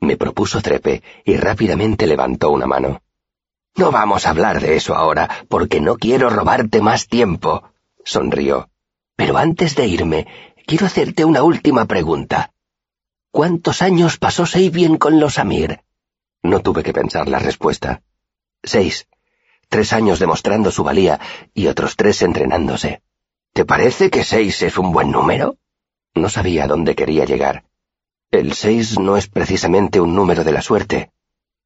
Me 0.00 0.16
propuso 0.16 0.62
Trepe 0.62 1.02
y 1.24 1.36
rápidamente 1.36 2.06
levantó 2.06 2.50
una 2.50 2.66
mano. 2.66 3.02
No 3.76 3.90
vamos 3.90 4.26
a 4.26 4.30
hablar 4.30 4.60
de 4.60 4.76
eso 4.76 4.94
ahora, 4.94 5.44
porque 5.48 5.80
no 5.80 5.96
quiero 5.96 6.30
robarte 6.30 6.80
más 6.80 7.06
tiempo, 7.06 7.70
sonrió. 8.04 8.70
Pero 9.16 9.36
antes 9.36 9.74
de 9.74 9.86
irme, 9.86 10.26
quiero 10.66 10.86
hacerte 10.86 11.24
una 11.24 11.42
última 11.42 11.86
pregunta. 11.86 12.52
¿Cuántos 13.30 13.82
años 13.82 14.18
pasó 14.18 14.46
Seibien 14.46 14.96
con 14.96 15.20
los 15.20 15.38
Amir? 15.38 15.80
No 16.42 16.60
tuve 16.60 16.82
que 16.82 16.92
pensar 16.92 17.28
la 17.28 17.38
respuesta. 17.38 18.02
Seis. 18.62 19.06
Tres 19.68 19.92
años 19.92 20.18
demostrando 20.18 20.70
su 20.70 20.84
valía 20.84 21.20
y 21.54 21.66
otros 21.66 21.96
tres 21.96 22.22
entrenándose. 22.22 23.02
¿Te 23.52 23.64
parece 23.64 24.10
que 24.10 24.24
seis 24.24 24.62
es 24.62 24.78
un 24.78 24.92
buen 24.92 25.10
número? 25.10 25.56
No 26.14 26.28
sabía 26.28 26.64
a 26.64 26.66
dónde 26.68 26.94
quería 26.94 27.24
llegar. 27.24 27.64
El 28.30 28.54
seis 28.54 28.98
no 28.98 29.16
es 29.16 29.28
precisamente 29.28 30.00
un 30.00 30.14
número 30.14 30.44
de 30.44 30.52
la 30.52 30.62
suerte, 30.62 31.10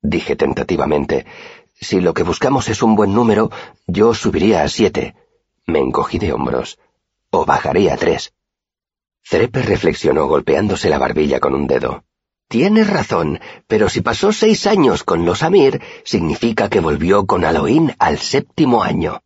dije 0.02 0.36
tentativamente. 0.36 1.26
Si 1.80 2.00
lo 2.00 2.14
que 2.14 2.22
buscamos 2.22 2.68
es 2.68 2.82
un 2.82 2.94
buen 2.94 3.14
número, 3.14 3.50
yo 3.86 4.14
subiría 4.14 4.62
a 4.62 4.68
siete. 4.68 5.14
Me 5.66 5.78
encogí 5.78 6.18
de 6.18 6.32
hombros. 6.32 6.78
O 7.30 7.44
bajaría 7.44 7.94
a 7.94 7.96
tres. 7.96 8.32
Trepe 9.28 9.62
reflexionó 9.62 10.26
golpeándose 10.26 10.88
la 10.88 10.98
barbilla 10.98 11.40
con 11.40 11.54
un 11.54 11.66
dedo. 11.66 12.04
Tienes 12.48 12.88
razón, 12.88 13.40
pero 13.66 13.90
si 13.90 14.00
pasó 14.00 14.32
seis 14.32 14.66
años 14.66 15.04
con 15.04 15.26
los 15.26 15.42
Amir, 15.42 15.82
significa 16.04 16.70
que 16.70 16.80
volvió 16.80 17.26
con 17.26 17.42
Halloween 17.42 17.94
al 17.98 18.18
séptimo 18.18 18.82
año. 18.82 19.20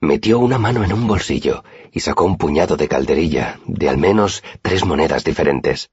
Metió 0.00 0.40
una 0.40 0.58
mano 0.58 0.82
en 0.82 0.92
un 0.92 1.06
bolsillo 1.06 1.62
y 1.92 2.00
sacó 2.00 2.24
un 2.24 2.36
puñado 2.36 2.76
de 2.76 2.88
calderilla, 2.88 3.60
de 3.66 3.88
al 3.88 3.98
menos 3.98 4.42
tres 4.60 4.84
monedas 4.84 5.22
diferentes. 5.22 5.90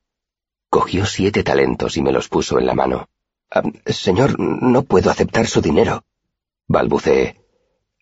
Cogió 0.70 1.06
siete 1.06 1.44
talentos 1.44 1.98
y 1.98 2.02
me 2.02 2.12
los 2.12 2.28
puso 2.30 2.58
en 2.58 2.66
la 2.66 2.74
mano. 2.74 3.08
Ah, 3.52 3.62
señor, 3.86 4.40
no 4.40 4.82
puedo 4.82 5.12
aceptar 5.12 5.46
su 5.46 5.62
dinero. 5.62 6.04
Balbuceé. 6.68 7.36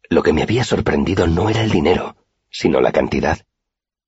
Lo 0.09 0.23
que 0.23 0.31
me 0.31 0.43
había 0.43 0.63
sorprendido 0.63 1.27
no 1.27 1.49
era 1.49 1.63
el 1.63 1.69
dinero, 1.69 2.15
sino 2.53 2.79
la 2.79 2.93
cantidad. 2.93 3.39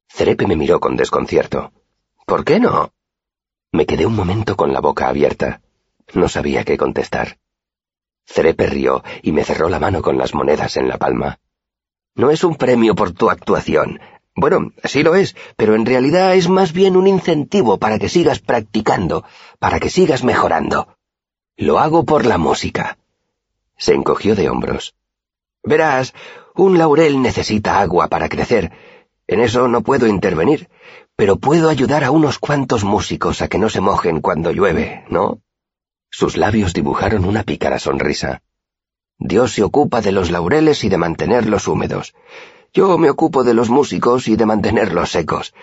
Cerepe 0.07 0.47
me 0.47 0.55
miró 0.55 0.79
con 0.79 0.95
desconcierto. 0.95 1.73
¿Por 2.25 2.45
qué 2.45 2.59
no? 2.59 2.93
Me 3.73 3.85
quedé 3.85 4.05
un 4.05 4.15
momento 4.15 4.55
con 4.55 4.71
la 4.71 4.79
boca 4.79 5.09
abierta. 5.09 5.61
No 6.13 6.29
sabía 6.29 6.63
qué 6.63 6.77
contestar. 6.77 7.39
Cerepe 8.25 8.67
rió 8.67 9.03
y 9.21 9.31
me 9.33 9.43
cerró 9.43 9.67
la 9.67 9.79
mano 9.79 10.01
con 10.01 10.17
las 10.17 10.33
monedas 10.33 10.77
en 10.77 10.87
la 10.87 10.97
palma. 10.97 11.39
No 12.13 12.29
es 12.29 12.43
un 12.43 12.55
premio 12.55 12.95
por 12.95 13.11
tu 13.11 13.29
actuación. 13.29 13.99
Bueno, 14.35 14.71
sí 14.83 15.03
lo 15.03 15.15
es, 15.15 15.35
pero 15.57 15.75
en 15.75 15.85
realidad 15.85 16.35
es 16.35 16.47
más 16.47 16.71
bien 16.71 16.95
un 16.95 17.07
incentivo 17.07 17.77
para 17.77 17.99
que 17.99 18.09
sigas 18.09 18.39
practicando, 18.39 19.25
para 19.59 19.79
que 19.79 19.89
sigas 19.89 20.23
mejorando. 20.23 20.97
Lo 21.57 21.79
hago 21.79 22.05
por 22.05 22.25
la 22.25 22.37
música. 22.37 22.97
Se 23.77 23.93
encogió 23.93 24.35
de 24.35 24.49
hombros. 24.49 24.95
Verás, 25.63 26.13
un 26.55 26.77
laurel 26.77 27.21
necesita 27.21 27.79
agua 27.79 28.07
para 28.07 28.29
crecer. 28.29 28.71
En 29.27 29.39
eso 29.39 29.67
no 29.67 29.81
puedo 29.81 30.07
intervenir, 30.07 30.69
pero 31.15 31.37
puedo 31.37 31.69
ayudar 31.69 32.03
a 32.03 32.11
unos 32.11 32.39
cuantos 32.39 32.83
músicos 32.83 33.41
a 33.41 33.47
que 33.47 33.57
no 33.57 33.69
se 33.69 33.81
mojen 33.81 34.21
cuando 34.21 34.51
llueve, 34.51 35.05
¿no? 35.09 35.39
Sus 36.09 36.37
labios 36.37 36.73
dibujaron 36.73 37.25
una 37.25 37.43
pícara 37.43 37.79
sonrisa. 37.79 38.41
Dios 39.17 39.53
se 39.53 39.63
ocupa 39.63 40.01
de 40.01 40.11
los 40.11 40.31
laureles 40.31 40.83
y 40.83 40.89
de 40.89 40.97
mantenerlos 40.97 41.67
húmedos. 41.67 42.13
Yo 42.73 42.97
me 42.97 43.09
ocupo 43.09 43.43
de 43.43 43.53
los 43.53 43.69
músicos 43.69 44.27
y 44.27 44.35
de 44.35 44.45
mantenerlos 44.45 45.11
secos. 45.11 45.53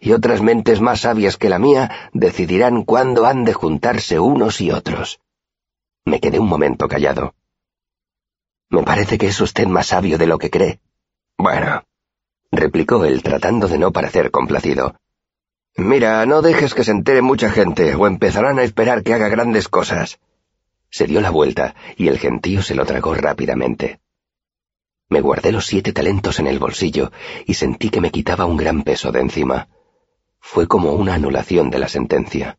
Y 0.00 0.12
otras 0.12 0.40
mentes 0.42 0.80
más 0.80 1.02
sabias 1.02 1.36
que 1.36 1.48
la 1.48 1.58
mía 1.58 2.10
decidirán 2.12 2.82
cuándo 2.82 3.26
han 3.26 3.44
de 3.44 3.52
juntarse 3.52 4.18
unos 4.18 4.60
y 4.60 4.70
otros. 4.70 5.20
Me 6.04 6.18
quedé 6.18 6.40
un 6.40 6.48
momento 6.48 6.88
callado. 6.88 7.34
Me 8.72 8.82
parece 8.84 9.18
que 9.18 9.26
es 9.26 9.38
usted 9.38 9.66
más 9.66 9.88
sabio 9.88 10.16
de 10.16 10.26
lo 10.26 10.38
que 10.38 10.48
cree. 10.48 10.80
Bueno, 11.36 11.84
replicó 12.50 13.04
él 13.04 13.22
tratando 13.22 13.68
de 13.68 13.76
no 13.76 13.92
parecer 13.92 14.30
complacido. 14.30 14.96
Mira, 15.76 16.24
no 16.24 16.40
dejes 16.40 16.72
que 16.72 16.82
se 16.82 16.90
entere 16.90 17.20
mucha 17.20 17.50
gente, 17.50 17.94
o 17.94 18.06
empezarán 18.06 18.58
a 18.58 18.62
esperar 18.62 19.02
que 19.02 19.12
haga 19.12 19.28
grandes 19.28 19.68
cosas. 19.68 20.20
Se 20.88 21.06
dio 21.06 21.20
la 21.20 21.28
vuelta, 21.28 21.74
y 21.98 22.08
el 22.08 22.18
gentío 22.18 22.62
se 22.62 22.74
lo 22.74 22.86
tragó 22.86 23.14
rápidamente. 23.14 24.00
Me 25.10 25.20
guardé 25.20 25.52
los 25.52 25.66
siete 25.66 25.92
talentos 25.92 26.38
en 26.38 26.46
el 26.46 26.58
bolsillo, 26.58 27.12
y 27.44 27.52
sentí 27.52 27.90
que 27.90 28.00
me 28.00 28.10
quitaba 28.10 28.46
un 28.46 28.56
gran 28.56 28.84
peso 28.84 29.12
de 29.12 29.20
encima. 29.20 29.68
Fue 30.40 30.66
como 30.66 30.92
una 30.92 31.12
anulación 31.12 31.68
de 31.68 31.78
la 31.78 31.88
sentencia. 31.88 32.56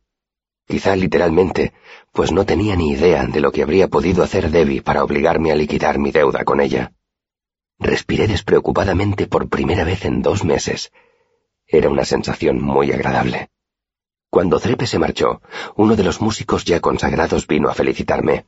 Quizá 0.68 0.96
literalmente, 0.96 1.74
pues 2.12 2.32
no 2.32 2.46
tenía 2.46 2.76
ni 2.76 2.92
idea 2.92 3.26
de 3.26 3.42
lo 3.42 3.52
que 3.52 3.64
habría 3.64 3.88
podido 3.88 4.24
hacer 4.24 4.50
Debbie 4.50 4.82
para 4.82 5.04
obligarme 5.04 5.52
a 5.52 5.56
liquidar 5.56 6.00
mi 6.00 6.12
deuda 6.12 6.44
con 6.44 6.62
ella. 6.62 6.94
Respiré 7.80 8.28
despreocupadamente 8.28 9.28
por 9.28 9.50
primera 9.50 9.84
vez 9.84 10.06
en 10.06 10.22
dos 10.22 10.44
meses, 10.44 10.92
era 11.68 11.90
una 11.90 12.06
sensación 12.06 12.62
muy 12.62 12.92
agradable. 12.92 13.50
Cuando 14.30 14.60
Trepe 14.60 14.86
se 14.86 15.00
marchó, 15.00 15.42
uno 15.76 15.96
de 15.96 16.04
los 16.04 16.22
músicos 16.22 16.66
ya 16.66 16.80
consagrados 16.80 17.48
vino 17.48 17.70
a 17.70 17.74
felicitarme. 17.74 18.46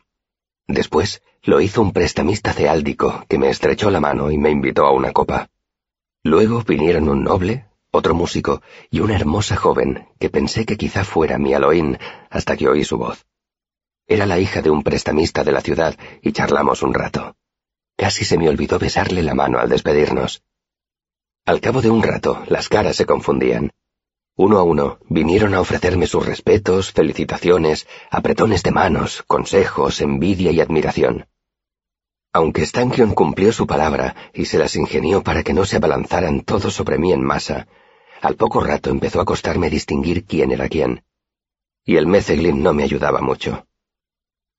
Después 0.68 1.22
lo 1.44 1.62
hizo 1.62 1.82
un 1.82 1.92
prestamista 1.92 2.54
ceáldico 2.54 3.24
que 3.28 3.38
me 3.38 3.50
estrechó 3.50 3.90
la 3.90 4.00
mano 4.00 4.32
y 4.32 4.38
me 4.38 4.50
invitó 4.50 4.86
a 4.86 4.92
una 4.92 5.12
copa. 5.12 5.50
Luego 6.24 6.64
vinieron 6.64 7.08
un 7.10 7.24
noble, 7.24 7.66
otro 7.96 8.14
músico 8.14 8.62
y 8.92 9.00
una 9.00 9.16
hermosa 9.16 9.56
joven 9.56 10.08
que 10.20 10.30
pensé 10.30 10.66
que 10.66 10.78
quizá 10.78 11.04
fuera 11.04 11.38
mi 11.38 11.54
Aloín 11.54 11.98
hasta 12.30 12.56
que 12.56 12.68
oí 12.68 12.84
su 12.84 12.98
voz. 12.98 13.26
Era 14.08 14.26
la 14.26 14.40
hija 14.40 14.62
de 14.62 14.70
un 14.70 14.84
prestamista 14.84 15.44
de 15.44 15.52
la 15.52 15.62
ciudad 15.62 15.98
y 16.22 16.32
charlamos 16.32 16.84
un 16.84 16.94
rato. 16.94 17.36
Casi 17.98 18.26
se 18.26 18.38
me 18.38 18.50
olvidó 18.50 18.78
besarle 18.78 19.24
la 19.24 19.34
mano 19.34 19.58
al 19.58 19.70
despedirnos. 19.70 20.44
Al 21.46 21.62
cabo 21.62 21.82
de 21.82 21.90
un 21.90 22.04
rato, 22.04 22.44
las 22.48 22.70
caras 22.70 22.96
se 22.96 23.06
confundían. 23.06 23.72
Uno 24.36 24.60
a 24.60 24.64
uno 24.64 25.00
vinieron 25.10 25.54
a 25.54 25.62
ofrecerme 25.62 26.08
sus 26.08 26.26
respetos, 26.26 26.92
felicitaciones, 26.92 27.88
apretones 28.12 28.64
de 28.64 28.72
manos, 28.72 29.24
consejos, 29.26 30.02
envidia 30.02 30.52
y 30.52 30.60
admiración. 30.60 31.28
Aunque 32.34 32.66
Stankion 32.66 33.14
cumplió 33.14 33.54
su 33.54 33.66
palabra 33.66 34.14
y 34.34 34.44
se 34.46 34.58
las 34.58 34.76
ingenió 34.76 35.24
para 35.24 35.42
que 35.42 35.54
no 35.54 35.64
se 35.64 35.78
abalanzaran 35.78 36.42
todos 36.42 36.74
sobre 36.74 36.98
mí 36.98 37.14
en 37.14 37.24
masa, 37.24 37.68
al 38.22 38.36
poco 38.36 38.62
rato 38.62 38.90
empezó 38.90 39.22
a 39.22 39.26
costarme 39.26 39.70
distinguir 39.70 40.26
quién 40.26 40.52
era 40.52 40.70
quién. 40.70 41.04
Y 41.84 41.98
el 41.98 42.08
Mezeglin 42.08 42.64
no 42.64 42.74
me 42.74 42.84
ayudaba 42.84 43.22
mucho. 43.22 43.68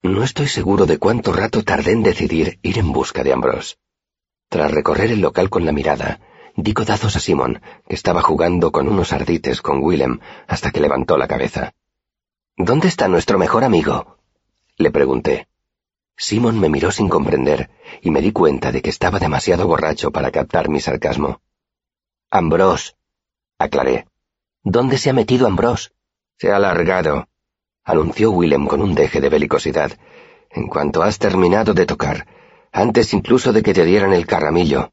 No 0.02 0.22
estoy 0.22 0.48
seguro 0.48 0.86
de 0.86 0.98
cuánto 0.98 1.32
rato 1.32 1.62
tardé 1.62 1.92
en 1.92 2.02
decidir 2.02 2.58
ir 2.62 2.78
en 2.78 2.92
busca 2.92 3.24
de 3.24 3.32
Ambrose. 3.32 3.76
Tras 4.48 4.70
recorrer 4.70 5.10
el 5.10 5.20
local 5.20 5.50
con 5.50 5.64
la 5.64 5.72
mirada, 5.72 6.20
Di 6.56 6.72
codazos 6.72 7.14
a 7.16 7.20
Simon, 7.20 7.60
que 7.86 7.94
estaba 7.94 8.22
jugando 8.22 8.72
con 8.72 8.88
unos 8.88 9.12
ardites 9.12 9.60
con 9.60 9.82
Willem, 9.82 10.20
hasta 10.48 10.70
que 10.70 10.80
levantó 10.80 11.18
la 11.18 11.28
cabeza. 11.28 11.74
¿Dónde 12.56 12.88
está 12.88 13.08
nuestro 13.08 13.38
mejor 13.38 13.62
amigo? 13.62 14.16
Le 14.78 14.90
pregunté. 14.90 15.48
Simon 16.16 16.58
me 16.58 16.70
miró 16.70 16.90
sin 16.90 17.10
comprender, 17.10 17.68
y 18.00 18.10
me 18.10 18.22
di 18.22 18.32
cuenta 18.32 18.72
de 18.72 18.80
que 18.80 18.88
estaba 18.88 19.18
demasiado 19.18 19.66
borracho 19.66 20.10
para 20.10 20.30
captar 20.30 20.70
mi 20.70 20.80
sarcasmo. 20.80 21.42
Ambrose, 22.30 22.94
aclaré. 23.58 24.06
¿Dónde 24.62 24.98
se 24.98 25.10
ha 25.10 25.12
metido 25.12 25.46
Ambrose? 25.46 25.90
Se 26.38 26.50
ha 26.50 26.56
alargado, 26.56 27.28
anunció 27.84 28.32
Willem 28.32 28.66
con 28.66 28.82
un 28.82 28.94
deje 28.94 29.20
de 29.20 29.28
belicosidad, 29.28 29.92
en 30.50 30.66
cuanto 30.66 31.02
has 31.02 31.18
terminado 31.18 31.72
de 31.72 31.86
tocar, 31.86 32.26
antes 32.72 33.14
incluso 33.14 33.52
de 33.52 33.62
que 33.62 33.72
te 33.72 33.84
dieran 33.84 34.12
el 34.12 34.26
carramillo. 34.26 34.92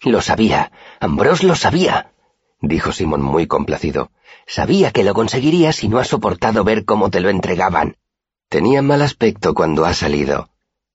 Lo 0.00 0.20
sabía. 0.20 0.72
Ambrose 0.98 1.46
lo 1.46 1.54
sabía, 1.54 2.12
dijo 2.60 2.92
Simón 2.92 3.22
muy 3.22 3.46
complacido. 3.46 4.10
Sabía 4.46 4.90
que 4.90 5.04
lo 5.04 5.14
conseguirías 5.14 5.84
y 5.84 5.88
no 5.88 5.98
ha 5.98 6.04
soportado 6.04 6.64
ver 6.64 6.84
cómo 6.84 7.10
te 7.10 7.20
lo 7.20 7.28
entregaban. 7.28 7.96
Tenía 8.48 8.82
mal 8.82 9.02
aspecto 9.02 9.54
cuando 9.54 9.84
ha 9.84 9.94
salido, 9.94 10.48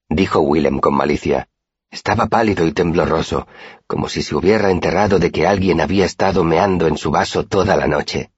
dijo 0.09 0.39
Willem 0.39 0.79
con 0.79 0.95
malicia. 0.95 1.47
Estaba 1.89 2.27
pálido 2.27 2.65
y 2.65 2.73
tembloroso, 2.73 3.47
como 3.87 4.09
si 4.09 4.21
se 4.21 4.35
hubiera 4.35 4.71
enterrado 4.71 5.19
de 5.19 5.31
que 5.31 5.47
alguien 5.47 5.81
había 5.81 6.05
estado 6.05 6.43
meando 6.43 6.87
en 6.87 6.97
su 6.97 7.11
vaso 7.11 7.45
toda 7.45 7.75
la 7.75 7.87
noche. 7.87 8.31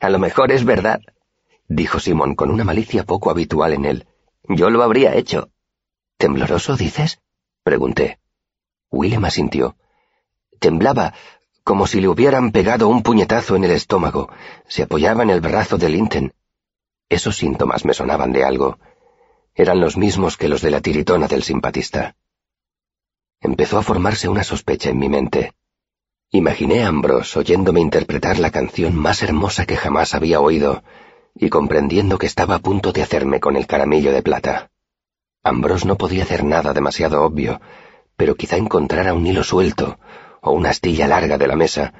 A 0.00 0.10
lo 0.10 0.18
mejor 0.18 0.50
es 0.52 0.64
verdad, 0.64 1.00
dijo 1.68 2.00
Simón 2.00 2.34
con 2.34 2.50
una 2.50 2.64
malicia 2.64 3.04
poco 3.04 3.30
habitual 3.30 3.72
en 3.72 3.84
él. 3.84 4.06
Yo 4.48 4.68
lo 4.68 4.82
habría 4.82 5.14
hecho. 5.14 5.50
¿Tembloroso, 6.18 6.76
dices? 6.76 7.20
pregunté. 7.62 8.18
Willem 8.90 9.24
asintió. 9.24 9.76
Temblaba, 10.58 11.14
como 11.62 11.86
si 11.86 12.00
le 12.00 12.08
hubieran 12.08 12.52
pegado 12.52 12.88
un 12.88 13.02
puñetazo 13.02 13.56
en 13.56 13.64
el 13.64 13.70
estómago. 13.70 14.28
Se 14.68 14.82
apoyaba 14.82 15.22
en 15.22 15.30
el 15.30 15.40
brazo 15.40 15.78
de 15.78 15.88
Linton. 15.88 16.34
Esos 17.08 17.36
síntomas 17.36 17.84
me 17.84 17.94
sonaban 17.94 18.32
de 18.32 18.44
algo. 18.44 18.78
Eran 19.54 19.80
los 19.80 19.96
mismos 19.96 20.36
que 20.36 20.48
los 20.48 20.62
de 20.62 20.70
la 20.70 20.80
tiritona 20.80 21.26
del 21.26 21.42
simpatista. 21.42 22.16
Empezó 23.44 23.76
a 23.76 23.82
formarse 23.82 24.26
una 24.26 24.42
sospecha 24.42 24.88
en 24.88 24.98
mi 24.98 25.10
mente. 25.10 25.52
Imaginé 26.30 26.82
a 26.82 26.88
Ambrose 26.88 27.38
oyéndome 27.38 27.78
interpretar 27.78 28.38
la 28.38 28.50
canción 28.50 28.96
más 28.96 29.22
hermosa 29.22 29.66
que 29.66 29.76
jamás 29.76 30.14
había 30.14 30.40
oído 30.40 30.82
y 31.34 31.50
comprendiendo 31.50 32.16
que 32.16 32.24
estaba 32.24 32.54
a 32.54 32.60
punto 32.60 32.90
de 32.90 33.02
hacerme 33.02 33.40
con 33.40 33.56
el 33.56 33.66
caramillo 33.66 34.12
de 34.12 34.22
plata. 34.22 34.70
Ambrose 35.42 35.86
no 35.86 35.96
podía 35.98 36.22
hacer 36.22 36.42
nada 36.42 36.72
demasiado 36.72 37.22
obvio, 37.22 37.60
pero 38.16 38.34
quizá 38.34 38.56
encontrara 38.56 39.12
un 39.12 39.26
hilo 39.26 39.44
suelto 39.44 39.98
o 40.40 40.52
una 40.52 40.70
astilla 40.70 41.06
larga 41.06 41.36
de 41.36 41.46
la 41.46 41.54
mesa. 41.54 41.92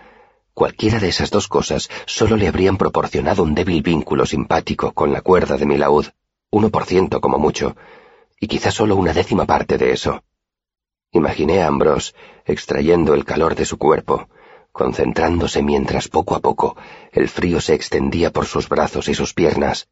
Cualquiera 0.55 0.99
de 0.99 1.11
esas 1.11 1.31
dos 1.31 1.47
cosas 1.47 1.91
solo 2.07 2.39
le 2.39 2.49
habrían 2.49 2.79
proporcionado 2.79 3.43
un 3.43 3.55
débil 3.55 3.83
vínculo 3.83 4.25
simpático 4.25 4.93
con 4.93 5.13
la 5.13 5.21
cuerda 5.21 5.59
de 5.59 5.67
mi 5.67 5.77
laúd, 5.77 6.07
uno 6.51 6.71
por 6.71 6.87
ciento 6.87 7.21
como 7.21 7.39
mucho, 7.39 7.77
y 8.41 8.47
quizá 8.47 8.71
solo 8.71 8.97
una 8.97 9.13
décima 9.13 9.45
parte 9.45 9.77
de 9.77 9.93
eso. 9.93 10.23
Imaginé 11.15 11.63
a 11.63 11.69
Ambrose 11.69 12.13
extrayendo 12.45 13.15
el 13.15 13.25
calor 13.25 13.55
de 13.55 13.65
su 13.65 13.79
cuerpo, 13.79 14.29
concentrándose 14.73 15.63
mientras 15.63 16.09
poco 16.09 16.35
a 16.35 16.41
poco 16.41 16.77
el 17.13 17.29
frío 17.29 17.61
se 17.61 17.75
extendía 17.75 18.33
por 18.33 18.47
sus 18.47 18.69
brazos 18.69 19.09
y 19.09 19.15
sus 19.15 19.33
piernas. 19.33 19.89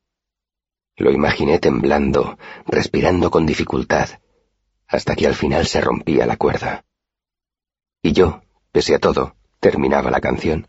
Lo 0.97 1.13
imaginé 1.13 1.61
temblando, 1.61 2.37
respirando 2.67 3.31
con 3.31 3.47
dificultad, 3.47 4.09
hasta 4.89 5.15
que 5.15 5.29
al 5.29 5.37
final 5.37 5.65
se 5.67 5.81
rompía 5.81 6.27
la 6.27 6.37
cuerda. 6.37 6.85
Y 8.03 8.13
yo, 8.13 8.43
pese 8.73 8.97
a 8.97 8.99
todo, 8.99 9.37
terminaba 9.61 10.11
la 10.11 10.21
canción. 10.21 10.67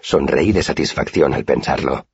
Sonreí 0.00 0.52
de 0.52 0.62
satisfacción 0.62 1.34
al 1.34 1.44
pensarlo. 1.44 2.06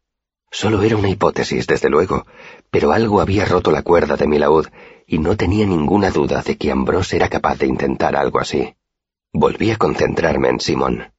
Solo 0.50 0.82
era 0.82 0.96
una 0.96 1.10
hipótesis, 1.10 1.66
desde 1.66 1.90
luego, 1.90 2.26
pero 2.70 2.92
algo 2.92 3.20
había 3.20 3.44
roto 3.44 3.70
la 3.70 3.82
cuerda 3.82 4.16
de 4.16 4.26
mi 4.26 4.38
laúd 4.38 4.66
y 5.06 5.18
no 5.18 5.36
tenía 5.36 5.66
ninguna 5.66 6.10
duda 6.10 6.42
de 6.42 6.56
que 6.56 6.70
Ambrose 6.70 7.16
era 7.16 7.28
capaz 7.28 7.58
de 7.58 7.66
intentar 7.66 8.16
algo 8.16 8.40
así. 8.40 8.74
Volví 9.32 9.70
a 9.70 9.76
concentrarme 9.76 10.48
en 10.48 10.60
Simón. 10.60 11.12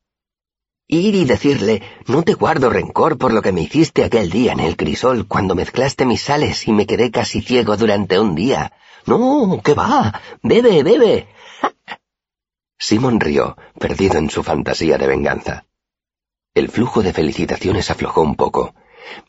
Ir 0.88 1.14
y 1.14 1.26
decirle, 1.26 1.84
no 2.08 2.24
te 2.24 2.34
guardo 2.34 2.72
rencor 2.72 3.20
por 3.20 3.32
lo 3.32 3.44
que 3.44 3.52
me 3.52 3.62
hiciste 3.62 4.04
aquel 4.04 4.32
día 4.32 4.54
en 4.54 4.60
el 4.60 4.76
crisol 4.76 5.28
cuando 5.28 5.54
mezclaste 5.54 6.06
mis 6.06 6.24
sales 6.24 6.68
y 6.68 6.74
me 6.74 6.88
quedé 6.88 7.12
casi 7.12 7.42
ciego 7.42 7.78
durante 7.78 8.20
un 8.20 8.34
día. 8.34 8.74
No, 9.06 9.62
¿qué 9.64 9.76
va? 9.76 10.20
Bebe, 10.42 10.82
bebe. 10.82 11.28
Simón 12.80 13.20
rió, 13.20 13.56
perdido 13.78 14.18
en 14.18 14.32
su 14.32 14.42
fantasía 14.42 14.98
de 14.98 15.06
venganza. 15.06 15.66
El 16.56 16.70
flujo 16.70 17.04
de 17.04 17.14
felicitaciones 17.14 17.92
aflojó 17.92 18.22
un 18.22 18.36
poco. 18.36 18.74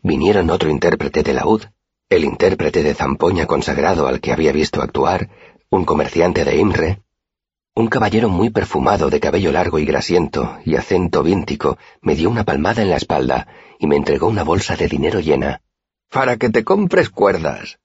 Vinieron 0.03 0.50
otro 0.50 0.71
intérprete 0.71 1.23
de 1.23 1.35
laúd, 1.35 1.65
el 2.09 2.25
intérprete 2.25 2.83
de 2.83 2.95
zampoña 2.95 3.47
consagrado 3.47 4.07
al 4.07 4.21
que 4.21 4.33
había 4.33 4.53
visto 4.53 4.83
actuar, 4.83 5.31
un 5.71 5.85
comerciante 5.85 6.45
de 6.45 6.57
Imre, 6.57 7.03
un 7.75 7.87
caballero 7.87 8.29
muy 8.29 8.50
perfumado 8.50 9.11
de 9.11 9.21
cabello 9.21 9.53
largo 9.53 9.79
y 9.79 9.87
grasiento 9.87 10.59
y 10.65 10.75
acento 10.75 11.23
víntico 11.23 11.79
me 12.03 12.17
dio 12.17 12.29
una 12.29 12.45
palmada 12.45 12.83
en 12.83 12.91
la 12.91 12.97
espalda 12.97 13.47
y 13.79 13.87
me 13.87 13.97
entregó 13.97 14.27
una 14.27 14.43
bolsa 14.43 14.77
de 14.77 14.89
dinero 14.89 15.21
llena. 15.21 15.62
Para 16.11 16.37
que 16.37 16.50
te 16.50 16.65
compres 16.65 17.09
cuerdas. 17.11 17.79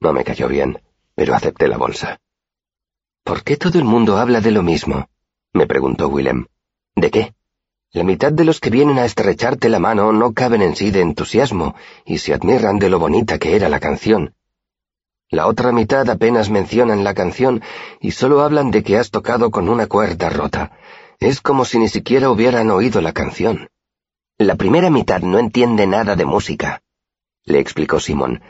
No 0.00 0.12
me 0.12 0.24
cayó 0.24 0.46
bien, 0.46 0.82
pero 1.14 1.34
acepté 1.34 1.68
la 1.68 1.78
bolsa. 1.78 2.20
¿Por 3.24 3.42
qué 3.42 3.56
todo 3.56 3.78
el 3.78 3.84
mundo 3.84 4.18
habla 4.18 4.40
de 4.40 4.50
lo 4.50 4.62
mismo? 4.62 5.08
me 5.54 5.66
preguntó 5.66 6.08
Willem. 6.08 6.46
¿De 6.94 7.10
qué? 7.10 7.34
La 7.92 8.04
mitad 8.04 8.32
de 8.32 8.44
los 8.44 8.60
que 8.60 8.70
vienen 8.70 8.98
a 8.98 9.04
estrecharte 9.04 9.68
la 9.68 9.78
mano 9.78 10.12
no 10.12 10.32
caben 10.32 10.62
en 10.62 10.76
sí 10.76 10.90
de 10.90 11.00
entusiasmo 11.00 11.74
y 12.04 12.18
se 12.18 12.34
admiran 12.34 12.78
de 12.78 12.90
lo 12.90 12.98
bonita 12.98 13.38
que 13.38 13.56
era 13.56 13.68
la 13.68 13.80
canción, 13.80 14.34
la 15.30 15.46
otra 15.46 15.72
mitad 15.72 16.08
apenas 16.08 16.48
mencionan 16.48 17.04
la 17.04 17.12
canción 17.12 17.62
y 18.00 18.12
solo 18.12 18.40
hablan 18.40 18.70
de 18.70 18.82
que 18.82 18.96
has 18.96 19.10
tocado 19.10 19.50
con 19.50 19.68
una 19.68 19.86
cuerda 19.86 20.30
rota. 20.30 20.72
Es 21.20 21.42
como 21.42 21.66
si 21.66 21.78
ni 21.78 21.88
siquiera 21.88 22.30
hubieran 22.30 22.70
oído 22.70 23.02
la 23.02 23.12
canción. 23.12 23.68
La 24.38 24.54
primera 24.54 24.88
mitad 24.88 25.20
no 25.20 25.38
entiende 25.38 25.86
nada 25.86 26.16
de 26.16 26.24
música, 26.24 26.80
le 27.44 27.58
explicó 27.58 28.00
Simón. 28.00 28.40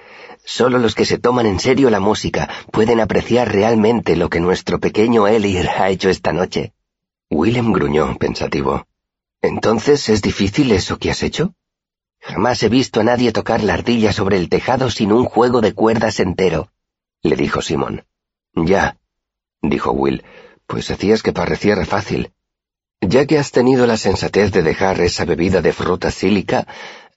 Solo 0.45 0.79
los 0.79 0.95
que 0.95 1.05
se 1.05 1.19
toman 1.19 1.47
en 1.47 1.59
serio 1.59 1.91
la 1.91 1.99
música 1.99 2.49
pueden 2.71 3.01
apreciar 3.01 3.51
realmente 3.51 4.15
lo 4.15 4.31
que 4.31 4.39
nuestro 4.39 4.79
pequeño 4.79 5.27
Elir 5.27 5.69
ha 5.69 5.91
hecho 5.91 6.09
esta 6.11 6.33
noche. 6.33 6.75
Willem 7.29 7.73
gruñó, 7.73 8.17
pensativo. 8.19 8.87
¿Entonces 9.41 10.09
es 10.09 10.21
difícil 10.23 10.73
eso 10.73 10.99
que 10.99 11.11
has 11.11 11.23
hecho? 11.23 11.55
Jamás 12.21 12.63
he 12.63 12.69
visto 12.69 13.01
a 13.01 13.05
nadie 13.05 13.33
tocar 13.33 13.63
la 13.63 13.75
ardilla 13.75 14.13
sobre 14.13 14.37
el 14.37 14.49
tejado 14.49 14.91
sin 14.91 15.13
un 15.13 15.25
juego 15.25 15.61
de 15.61 15.75
cuerdas 15.75 16.19
entero, 16.19 16.71
le 17.23 17.37
dijo 17.37 17.63
Simón. 17.63 18.05
Ya, 18.55 18.99
dijo 19.63 19.93
Will, 19.93 20.25
pues 20.67 20.91
hacías 20.91 21.23
que 21.23 21.33
pareciera 21.33 21.85
fácil. 21.87 22.33
Ya 23.01 23.27
que 23.27 23.39
has 23.39 23.53
tenido 23.53 23.87
la 23.87 23.97
sensatez 23.97 24.51
de 24.51 24.63
dejar 24.63 25.01
esa 25.01 25.25
bebida 25.25 25.63
de 25.63 25.73
fruta 25.73 26.11
sílica, 26.11 26.67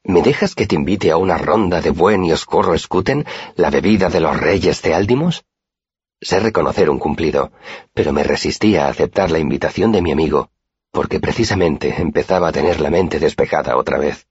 ¿me 0.03 0.21
dejas 0.21 0.53
que 0.53 0.67
te 0.67 0.75
invite 0.75 1.09
a 1.09 1.17
una 1.17 1.39
ronda 1.39 1.81
de 1.81 1.89
buen 1.89 2.23
y 2.23 2.31
oscuro 2.31 2.75
escuten, 2.75 3.25
la 3.55 3.71
bebida 3.71 4.09
de 4.09 4.19
los 4.19 4.39
reyes 4.39 4.83
de 4.83 4.93
Aldimos? 4.93 5.43
Sé 6.21 6.39
reconocer 6.39 6.91
un 6.91 6.99
cumplido, 6.99 7.51
pero 7.95 8.13
me 8.13 8.23
resistía 8.23 8.85
a 8.85 8.89
aceptar 8.89 9.31
la 9.31 9.39
invitación 9.39 9.91
de 9.91 10.03
mi 10.03 10.11
amigo, 10.11 10.51
porque 10.91 11.19
precisamente 11.19 12.01
empezaba 12.01 12.49
a 12.49 12.51
tener 12.51 12.79
la 12.79 12.89
mente 12.89 13.19
despejada 13.19 13.77
otra 13.77 13.97
vez. 13.97 14.27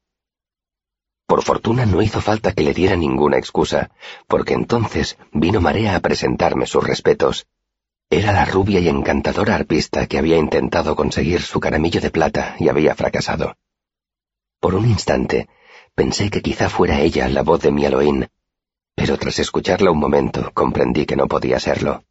Por 1.26 1.42
fortuna 1.42 1.86
no 1.86 2.02
hizo 2.02 2.20
falta 2.20 2.52
que 2.52 2.62
le 2.62 2.74
diera 2.74 2.96
ninguna 2.96 3.38
excusa, 3.38 3.90
porque 4.26 4.54
entonces 4.54 5.16
vino 5.32 5.60
Marea 5.60 5.96
a 5.96 6.00
presentarme 6.00 6.66
sus 6.66 6.84
respetos. 6.84 7.46
Era 8.10 8.32
la 8.32 8.44
rubia 8.44 8.80
y 8.80 8.88
encantadora 8.88 9.54
arpista 9.54 10.06
que 10.06 10.18
había 10.18 10.36
intentado 10.36 10.96
conseguir 10.96 11.42
su 11.42 11.60
caramillo 11.60 12.00
de 12.00 12.10
plata 12.10 12.56
y 12.58 12.68
había 12.68 12.94
fracasado. 12.96 13.56
Por 14.58 14.74
un 14.74 14.86
instante 14.88 15.48
pensé 15.94 16.30
que 16.30 16.42
quizá 16.42 16.68
fuera 16.68 17.00
ella 17.00 17.28
la 17.28 17.42
voz 17.42 17.60
de 17.62 17.70
mi 17.70 17.86
Aloín, 17.86 18.28
pero 18.94 19.16
tras 19.16 19.38
escucharla 19.38 19.90
un 19.90 19.98
momento 19.98 20.50
comprendí 20.52 21.06
que 21.06 21.16
no 21.16 21.28
podía 21.28 21.60
serlo. 21.60 22.04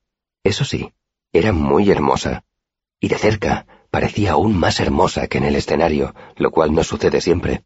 Eso 0.44 0.64
sí, 0.64 0.94
era 1.34 1.52
muy 1.52 1.92
hermosa, 1.92 2.46
y 3.00 3.10
de 3.10 3.18
cerca 3.18 3.66
parecía 3.90 4.32
aún 4.32 4.58
más 4.58 4.80
hermosa 4.80 5.28
que 5.28 5.38
en 5.38 5.46
el 5.46 5.56
escenario, 5.56 6.14
lo 6.36 6.52
cual 6.52 6.74
no 6.74 6.84
sucede 6.84 7.22
siempre. 7.22 7.64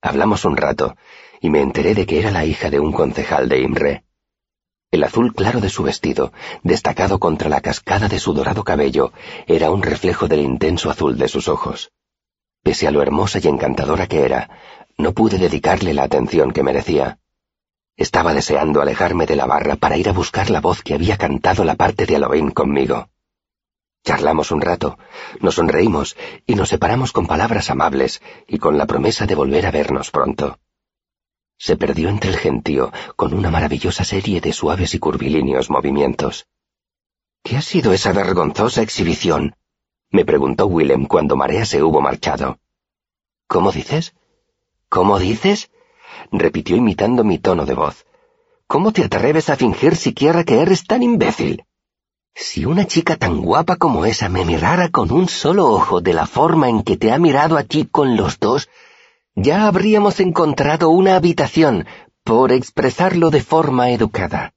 Hablamos 0.00 0.44
un 0.44 0.56
rato, 0.56 0.96
y 1.40 1.50
me 1.50 1.60
enteré 1.60 1.94
de 1.94 2.06
que 2.06 2.20
era 2.20 2.30
la 2.30 2.44
hija 2.44 2.70
de 2.70 2.80
un 2.80 2.92
concejal 2.92 3.48
de 3.48 3.60
Imre. 3.60 4.04
El 4.90 5.04
azul 5.04 5.34
claro 5.34 5.60
de 5.60 5.68
su 5.68 5.82
vestido, 5.82 6.32
destacado 6.62 7.18
contra 7.18 7.50
la 7.50 7.60
cascada 7.60 8.08
de 8.08 8.18
su 8.18 8.32
dorado 8.32 8.64
cabello, 8.64 9.12
era 9.46 9.70
un 9.70 9.82
reflejo 9.82 10.28
del 10.28 10.40
intenso 10.40 10.90
azul 10.90 11.18
de 11.18 11.28
sus 11.28 11.48
ojos. 11.48 11.92
Pese 12.62 12.88
a 12.88 12.90
lo 12.90 13.02
hermosa 13.02 13.38
y 13.42 13.48
encantadora 13.48 14.06
que 14.06 14.24
era, 14.24 14.48
no 14.96 15.12
pude 15.12 15.38
dedicarle 15.38 15.92
la 15.92 16.04
atención 16.04 16.52
que 16.52 16.62
merecía. 16.62 17.18
Estaba 17.96 18.32
deseando 18.32 18.80
alejarme 18.80 19.26
de 19.26 19.36
la 19.36 19.46
barra 19.46 19.76
para 19.76 19.96
ir 19.96 20.08
a 20.08 20.12
buscar 20.12 20.50
la 20.50 20.60
voz 20.60 20.82
que 20.82 20.94
había 20.94 21.16
cantado 21.16 21.64
la 21.64 21.74
parte 21.74 22.06
de 22.06 22.14
Halloween 22.14 22.50
conmigo. 22.50 23.10
Charlamos 24.04 24.50
un 24.50 24.60
rato, 24.60 24.98
nos 25.40 25.56
sonreímos 25.56 26.16
y 26.46 26.54
nos 26.54 26.68
separamos 26.70 27.12
con 27.12 27.26
palabras 27.26 27.70
amables 27.70 28.22
y 28.46 28.58
con 28.58 28.78
la 28.78 28.86
promesa 28.86 29.26
de 29.26 29.34
volver 29.34 29.66
a 29.66 29.70
vernos 29.70 30.10
pronto. 30.10 30.58
Se 31.58 31.76
perdió 31.76 32.08
entre 32.08 32.30
el 32.30 32.36
gentío 32.36 32.92
con 33.16 33.34
una 33.34 33.50
maravillosa 33.50 34.04
serie 34.04 34.40
de 34.40 34.52
suaves 34.52 34.94
y 34.94 34.98
curvilíneos 34.98 35.70
movimientos. 35.70 36.46
¿Qué 37.42 37.56
ha 37.56 37.62
sido 37.62 37.92
esa 37.92 38.12
vergonzosa 38.12 38.82
exhibición? 38.82 39.56
me 40.10 40.24
preguntó 40.24 40.66
Willem 40.66 41.06
cuando 41.06 41.36
Marea 41.36 41.66
se 41.66 41.82
hubo 41.82 42.00
marchado. 42.00 42.58
¿Cómo 43.46 43.72
dices? 43.72 44.14
¿Cómo 44.88 45.18
dices? 45.18 45.70
repitió 46.32 46.76
imitando 46.76 47.24
mi 47.24 47.38
tono 47.38 47.66
de 47.66 47.74
voz. 47.74 48.06
¿Cómo 48.66 48.92
te 48.92 49.04
atreves 49.04 49.50
a 49.50 49.56
fingir 49.56 49.96
siquiera 49.96 50.44
que 50.44 50.60
eres 50.60 50.84
tan 50.84 51.02
imbécil? 51.02 51.64
Si 52.40 52.64
una 52.64 52.86
chica 52.86 53.16
tan 53.16 53.42
guapa 53.42 53.74
como 53.74 54.04
esa 54.04 54.28
me 54.28 54.44
mirara 54.44 54.90
con 54.90 55.10
un 55.10 55.28
solo 55.28 55.72
ojo 55.72 56.00
de 56.00 56.14
la 56.14 56.24
forma 56.24 56.68
en 56.68 56.84
que 56.84 56.96
te 56.96 57.10
ha 57.10 57.18
mirado 57.18 57.58
a 57.58 57.64
ti 57.64 57.88
con 57.90 58.16
los 58.16 58.38
dos, 58.38 58.68
ya 59.34 59.66
habríamos 59.66 60.20
encontrado 60.20 60.88
una 60.90 61.16
habitación, 61.16 61.84
por 62.22 62.52
expresarlo 62.52 63.30
de 63.30 63.42
forma 63.42 63.90
educada. 63.90 64.54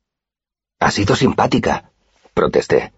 Ha 0.79 0.91
sido 0.91 1.15
simpática, 1.15 1.91
protesté. 2.35 2.93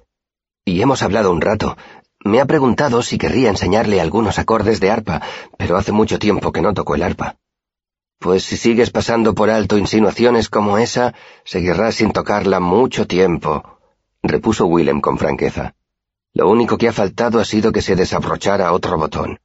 Y 0.66 0.82
hemos 0.82 1.02
hablado 1.02 1.32
un 1.32 1.40
rato. 1.40 1.78
Me 2.26 2.42
ha 2.42 2.46
preguntado 2.46 3.02
si 3.04 3.18
querría 3.18 3.50
enseñarle 3.50 4.02
algunos 4.02 4.38
acordes 4.38 4.82
de 4.82 4.92
arpa, 4.92 5.22
pero 5.58 5.78
hace 5.78 5.94
mucho 5.94 6.20
tiempo 6.20 6.52
que 6.52 6.62
no 6.62 6.74
toco 6.74 6.96
el 6.96 7.04
arpa. 7.04 7.38
Pues 8.20 8.44
si 8.44 8.58
sigues 8.58 8.90
pasando 8.90 9.34
por 9.34 9.50
alto 9.50 9.78
insinuaciones 9.78 10.50
como 10.50 10.78
esa, 10.78 11.14
seguirás 11.46 11.96
sin 11.96 12.12
tocarla 12.12 12.60
mucho 12.60 13.08
tiempo, 13.08 13.73
repuso 14.24 14.66
Willem 14.66 15.02
con 15.02 15.18
franqueza. 15.18 15.76
Lo 16.34 16.50
único 16.50 16.78
que 16.78 16.88
ha 16.88 16.94
faltado 16.94 17.40
ha 17.40 17.46
sido 17.46 17.72
que 17.72 17.82
se 17.82 17.96
desabrochara 17.96 18.72
otro 18.72 18.98
botón. 18.98 19.40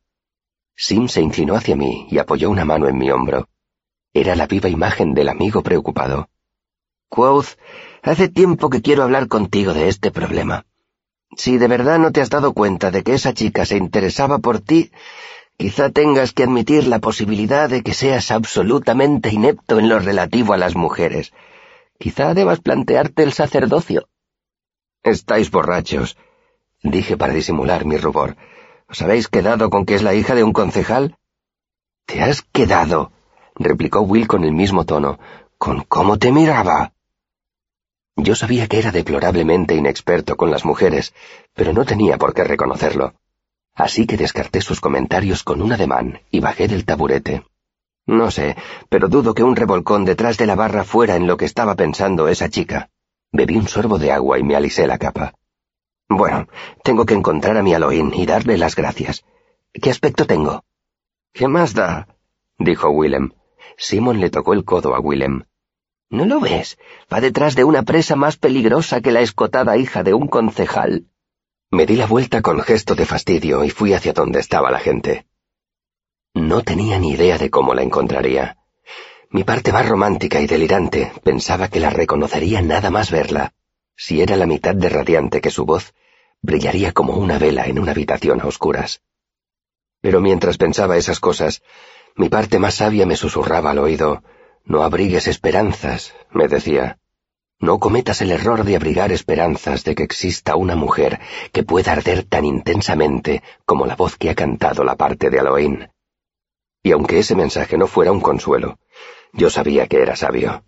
Sim 0.77 1.09
se 1.09 1.21
inclinó 1.21 1.57
hacia 1.57 1.77
mí 1.77 2.07
y 2.11 2.19
apoyó 2.19 2.49
una 2.49 2.65
mano 2.65 2.87
en 2.89 2.97
mi 2.97 3.11
hombro. 3.11 3.49
Era 4.15 4.37
la 4.37 4.47
viva 4.47 4.69
imagen 4.69 5.13
del 5.13 5.29
amigo 5.29 5.63
preocupado. 5.63 6.31
Quoth, 7.09 7.59
hace 8.03 8.29
tiempo 8.29 8.71
que 8.71 8.81
quiero 8.81 9.03
hablar 9.03 9.27
contigo 9.27 9.75
de 9.75 9.89
este 9.89 10.11
problema. 10.13 10.65
Si 11.37 11.59
de 11.59 11.67
verdad 11.67 11.99
no 11.99 12.13
te 12.13 12.21
has 12.21 12.31
dado 12.31 12.55
cuenta 12.55 12.91
de 12.91 13.03
que 13.03 13.15
esa 13.15 13.35
chica 13.35 13.67
se 13.67 13.77
interesaba 13.77 14.39
por 14.39 14.61
ti, 14.61 14.93
quizá 15.57 15.91
tengas 15.91 16.33
que 16.33 16.45
admitir 16.45 16.87
la 16.87 17.01
posibilidad 17.01 17.69
de 17.69 17.83
que 17.83 17.93
seas 17.93 18.31
absolutamente 18.31 19.31
inepto 19.31 19.79
en 19.79 19.89
lo 19.89 19.99
relativo 19.99 20.53
a 20.53 20.57
las 20.57 20.77
mujeres. 20.77 21.33
Quizá 21.99 22.33
debas 22.33 22.61
plantearte 22.61 23.25
el 23.25 23.33
sacerdocio. 23.33 24.09
Estáis 25.03 25.51
borrachos, 25.51 26.17
dije 26.83 27.17
para 27.17 27.33
disimular 27.33 27.85
mi 27.85 27.97
rubor. 27.97 28.37
¿Os 28.89 29.03
habéis 29.03 29.29
quedado 29.29 29.71
con 29.71 29.85
que 29.85 29.95
es 29.95 30.03
la 30.03 30.15
hija 30.15 30.35
de 30.35 30.45
un 30.45 30.53
concejal? 30.53 31.17
¿Te 32.07 32.23
has 32.23 32.43
quedado? 32.43 33.13
replicó 33.55 34.01
Will 34.01 34.27
con 34.27 34.45
el 34.45 34.53
mismo 34.53 34.85
tono. 34.85 35.19
¿Con 35.59 35.83
cómo 35.83 36.19
te 36.19 36.33
miraba? 36.33 36.93
Yo 38.17 38.35
sabía 38.35 38.67
que 38.67 38.79
era 38.79 38.91
deplorablemente 38.91 39.75
inexperto 39.75 40.37
con 40.37 40.51
las 40.51 40.65
mujeres, 40.65 41.15
pero 41.55 41.73
no 41.73 41.85
tenía 41.85 42.17
por 42.17 42.35
qué 42.35 42.45
reconocerlo. 42.45 43.15
Así 43.75 44.07
que 44.07 44.17
descarté 44.17 44.61
sus 44.61 44.81
comentarios 44.81 45.45
con 45.45 45.63
un 45.63 45.73
ademán 45.73 46.21
y 46.31 46.41
bajé 46.41 46.67
del 46.67 46.85
taburete. 46.85 47.45
No 48.07 48.31
sé, 48.31 48.57
pero 48.89 49.09
dudo 49.09 49.35
que 49.35 49.45
un 49.45 49.55
revolcón 49.55 50.05
detrás 50.05 50.37
de 50.39 50.47
la 50.47 50.57
barra 50.57 50.83
fuera 50.83 51.15
en 51.15 51.27
lo 51.27 51.37
que 51.37 51.45
estaba 51.45 51.75
pensando 51.77 52.27
esa 52.27 52.49
chica. 52.49 52.91
Bebí 53.33 53.57
un 53.57 53.69
sorbo 53.69 53.99
de 53.99 54.13
agua 54.13 54.39
y 54.39 54.43
me 54.43 54.57
alisé 54.57 54.87
la 54.87 54.99
capa. 54.99 55.35
Bueno, 56.09 56.49
tengo 56.83 57.05
que 57.05 57.15
encontrar 57.15 57.57
a 57.57 57.63
mi 57.63 57.75
Aloín 57.75 58.13
y 58.15 58.25
darle 58.25 58.57
las 58.57 58.75
gracias. 58.75 59.25
¿Qué 59.73 59.91
aspecto 59.91 60.27
tengo? 60.27 60.65
¿Qué 61.33 61.49
más 61.49 61.75
da? 61.75 62.09
dijo 62.59 62.91
Willem. 62.91 63.33
Simon 63.77 64.21
le 64.21 64.31
tocó 64.31 64.55
el 64.55 64.65
codo 64.65 64.95
a 64.95 65.01
Willem. 65.01 65.45
¿No 66.11 66.25
lo 66.25 66.41
ves? 66.41 66.79
Va 67.13 67.21
detrás 67.21 67.55
de 67.55 67.65
una 67.65 67.83
presa 67.83 68.17
más 68.17 68.39
peligrosa 68.39 69.01
que 69.03 69.13
la 69.13 69.21
escotada 69.21 69.77
hija 69.77 70.03
de 70.03 70.15
un 70.15 70.27
concejal. 70.27 71.07
Me 71.71 71.85
di 71.85 71.97
la 71.97 72.07
vuelta 72.07 72.41
con 72.41 72.61
gesto 72.61 72.95
de 72.95 73.05
fastidio 73.05 73.63
y 73.63 73.71
fui 73.71 73.93
hacia 73.93 74.15
donde 74.15 74.41
estaba 74.41 74.71
la 74.71 74.79
gente. 74.79 75.27
No 76.33 76.63
tenía 76.63 76.99
ni 76.99 77.11
idea 77.11 77.37
de 77.37 77.51
cómo 77.51 77.75
la 77.75 77.83
encontraría. 77.83 78.58
Mi 79.31 79.45
parte 79.45 79.73
más 79.73 79.87
romántica 79.87 80.41
y 80.41 80.47
delirante 80.47 81.13
pensaba 81.23 81.69
que 81.69 81.81
la 81.81 81.91
reconocería 81.91 82.63
nada 82.63 82.91
más 82.91 83.11
verla. 83.11 83.53
Si 83.95 84.23
era 84.23 84.37
la 84.37 84.47
mitad 84.47 84.75
de 84.75 84.89
radiante 84.89 85.43
que 85.43 85.51
su 85.51 85.67
voz, 85.67 85.93
brillaría 86.41 86.93
como 86.93 87.15
una 87.15 87.39
vela 87.39 87.67
en 87.67 87.79
una 87.79 87.91
habitación 87.91 88.41
a 88.41 88.47
oscuras. 88.47 89.03
Pero 90.01 90.23
mientras 90.23 90.57
pensaba 90.57 90.97
esas 90.97 91.21
cosas, 91.21 91.63
mi 92.17 92.31
parte 92.31 92.59
más 92.59 92.77
sabia 92.77 93.05
me 93.05 93.17
susurraba 93.17 93.73
al 93.73 93.81
oído, 93.81 94.23
no 94.65 94.83
abrigues 94.83 95.27
esperanzas, 95.27 96.15
me 96.31 96.49
decía. 96.49 96.99
No 97.61 97.81
cometas 97.81 98.23
el 98.23 98.31
error 98.31 98.65
de 98.65 98.77
abrigar 98.77 99.13
esperanzas 99.13 99.85
de 99.85 99.95
que 99.95 100.05
exista 100.05 100.57
una 100.57 100.77
mujer 100.77 101.21
que 101.53 101.65
pueda 101.65 101.93
arder 101.93 102.23
tan 102.23 102.47
intensamente 102.47 103.43
como 103.67 103.85
la 103.85 103.97
voz 103.97 104.17
que 104.17 104.31
ha 104.31 104.35
cantado 104.35 104.85
la 104.85 104.97
parte 104.97 105.29
de 105.29 105.41
Aloín. 105.41 105.91
Y 106.83 106.93
aunque 106.93 107.19
ese 107.19 107.35
mensaje 107.35 107.77
no 107.77 107.89
fuera 107.89 108.13
un 108.13 108.21
consuelo, 108.21 108.79
yo 109.39 109.51
sabía 109.51 109.87
que 109.87 110.03
era 110.03 110.17
sabio. 110.17 110.65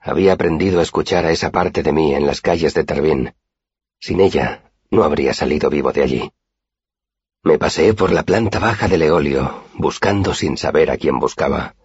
Había 0.00 0.32
aprendido 0.32 0.80
a 0.80 0.82
escuchar 0.82 1.24
a 1.24 1.30
esa 1.30 1.50
parte 1.50 1.82
de 1.84 1.92
mí 1.92 2.12
en 2.12 2.26
las 2.26 2.40
calles 2.40 2.74
de 2.74 2.84
Tervín. 2.84 3.34
Sin 4.00 4.20
ella, 4.20 4.72
no 4.90 5.04
habría 5.04 5.32
salido 5.32 5.70
vivo 5.70 5.92
de 5.92 6.02
allí. 6.02 6.32
Me 7.44 7.56
paseé 7.56 7.94
por 7.94 8.10
la 8.10 8.24
planta 8.24 8.58
baja 8.58 8.88
del 8.88 9.02
Eolio, 9.02 9.62
buscando 9.74 10.34
sin 10.34 10.56
saber 10.56 10.90
a 10.90 10.96
quién 10.96 11.20
buscaba. 11.20 11.76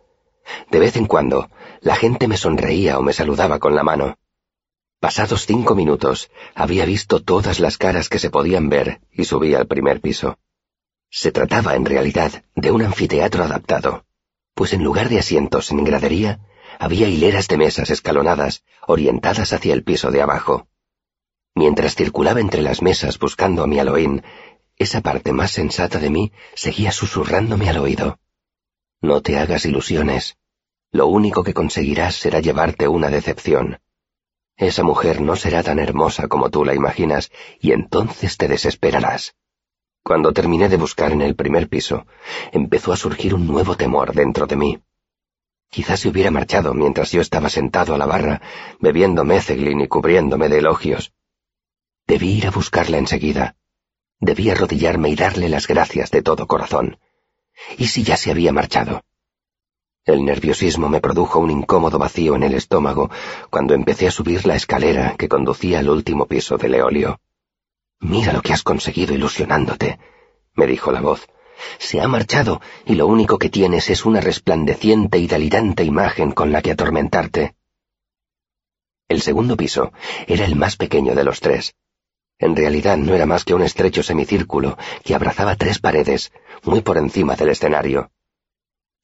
De 0.71 0.79
vez 0.79 0.95
en 0.95 1.05
cuando, 1.05 1.49
la 1.81 1.95
gente 1.95 2.27
me 2.27 2.37
sonreía 2.37 2.97
o 2.97 3.03
me 3.03 3.13
saludaba 3.13 3.59
con 3.59 3.75
la 3.75 3.83
mano. 3.83 4.17
Pasados 4.99 5.45
cinco 5.45 5.75
minutos, 5.75 6.31
había 6.55 6.85
visto 6.85 7.21
todas 7.21 7.59
las 7.59 7.77
caras 7.77 8.09
que 8.09 8.19
se 8.19 8.31
podían 8.31 8.69
ver 8.69 9.01
y 9.11 9.25
subí 9.25 9.53
al 9.53 9.67
primer 9.67 10.01
piso. 10.01 10.39
Se 11.11 11.31
trataba, 11.31 11.75
en 11.75 11.85
realidad, 11.85 12.43
de 12.55 12.71
un 12.71 12.81
anfiteatro 12.81 13.43
adaptado, 13.43 14.05
pues 14.55 14.73
en 14.73 14.83
lugar 14.83 15.09
de 15.09 15.19
asientos 15.19 15.69
en 15.71 15.83
gradería, 15.83 16.39
había 16.79 17.07
hileras 17.07 17.47
de 17.47 17.57
mesas 17.57 17.89
escalonadas, 17.89 18.63
orientadas 18.87 19.53
hacia 19.53 19.73
el 19.73 19.83
piso 19.83 20.11
de 20.11 20.21
abajo. 20.21 20.67
Mientras 21.53 21.95
circulaba 21.95 22.39
entre 22.39 22.61
las 22.61 22.81
mesas 22.81 23.19
buscando 23.19 23.63
a 23.63 23.67
mi 23.67 23.79
Aloín, 23.79 24.23
esa 24.77 25.01
parte 25.01 25.31
más 25.33 25.51
sensata 25.51 25.99
de 25.99 26.09
mí 26.09 26.31
seguía 26.53 26.91
susurrándome 26.91 27.69
al 27.69 27.77
oído. 27.77 28.19
No 29.01 29.21
te 29.21 29.37
hagas 29.37 29.65
ilusiones. 29.65 30.37
Lo 30.91 31.07
único 31.07 31.43
que 31.43 31.53
conseguirás 31.53 32.15
será 32.15 32.39
llevarte 32.39 32.87
una 32.87 33.09
decepción. 33.09 33.79
Esa 34.57 34.83
mujer 34.83 35.19
no 35.19 35.35
será 35.35 35.63
tan 35.63 35.79
hermosa 35.79 36.29
como 36.29 36.49
tú 36.49 36.63
la 36.63 36.73
imaginas, 36.73 37.31
y 37.59 37.73
entonces 37.73 38.37
te 38.37 38.47
desesperarás. 38.47 39.35
Cuando 40.07 40.33
terminé 40.33 40.69
de 40.69 40.77
buscar 40.77 41.11
en 41.13 41.21
el 41.23 41.35
primer 41.35 41.67
piso, 41.67 42.05
empezó 42.51 42.93
a 42.93 42.95
surgir 42.95 43.33
un 43.33 43.47
nuevo 43.47 43.75
temor 43.75 44.13
dentro 44.13 44.45
de 44.45 44.55
mí. 44.55 44.79
Quizás 45.71 46.01
se 46.01 46.09
hubiera 46.09 46.29
marchado 46.29 46.75
mientras 46.75 47.11
yo 47.11 47.21
estaba 47.21 47.49
sentado 47.49 47.95
a 47.95 47.97
la 47.97 48.05
barra, 48.05 48.39
bebiendo 48.79 49.23
mezeglin 49.25 49.81
y 49.81 49.87
cubriéndome 49.87 50.47
de 50.47 50.59
elogios. 50.59 51.11
Debí 52.05 52.37
ir 52.37 52.45
a 52.45 52.51
buscarla 52.51 52.99
enseguida. 52.99 53.55
Debí 54.19 54.51
arrodillarme 54.51 55.09
y 55.09 55.15
darle 55.15 55.49
las 55.49 55.65
gracias 55.65 56.11
de 56.11 56.21
todo 56.21 56.45
corazón. 56.45 56.99
¿Y 57.79 57.87
si 57.87 58.03
ya 58.03 58.15
se 58.15 58.29
había 58.29 58.53
marchado? 58.53 59.01
El 60.05 60.23
nerviosismo 60.23 60.87
me 60.87 61.01
produjo 61.01 61.39
un 61.39 61.49
incómodo 61.49 61.97
vacío 61.97 62.35
en 62.35 62.43
el 62.43 62.53
estómago 62.53 63.09
cuando 63.49 63.73
empecé 63.73 64.07
a 64.07 64.11
subir 64.11 64.45
la 64.45 64.55
escalera 64.55 65.15
que 65.17 65.27
conducía 65.27 65.79
al 65.79 65.89
último 65.89 66.27
piso 66.27 66.57
del 66.57 66.75
eolio. 66.75 67.19
Mira 67.99 68.33
lo 68.33 68.41
que 68.41 68.53
has 68.53 68.63
conseguido 68.63 69.13
ilusionándote, 69.13 69.99
me 70.53 70.67
dijo 70.67 70.91
la 70.91 71.01
voz. 71.01 71.27
Se 71.77 72.01
ha 72.01 72.07
marchado 72.07 72.61
y 72.85 72.95
lo 72.95 73.07
único 73.07 73.37
que 73.37 73.49
tienes 73.49 73.89
es 73.89 74.05
una 74.05 74.21
resplandeciente 74.21 75.19
y 75.19 75.27
delirante 75.27 75.83
imagen 75.83 76.31
con 76.31 76.51
la 76.51 76.61
que 76.61 76.71
atormentarte. 76.71 77.55
El 79.07 79.21
segundo 79.21 79.55
piso 79.55 79.93
era 80.27 80.45
el 80.45 80.55
más 80.55 80.75
pequeño 80.75 81.15
de 81.15 81.23
los 81.23 81.39
tres. 81.39 81.75
En 82.37 82.55
realidad 82.55 82.97
no 82.97 83.13
era 83.13 83.25
más 83.25 83.45
que 83.45 83.53
un 83.53 83.61
estrecho 83.61 84.03
semicírculo 84.03 84.77
que 85.03 85.15
abrazaba 85.15 85.55
tres 85.55 85.79
paredes, 85.79 86.33
muy 86.63 86.81
por 86.81 86.97
encima 86.97 87.35
del 87.35 87.49
escenario. 87.49 88.11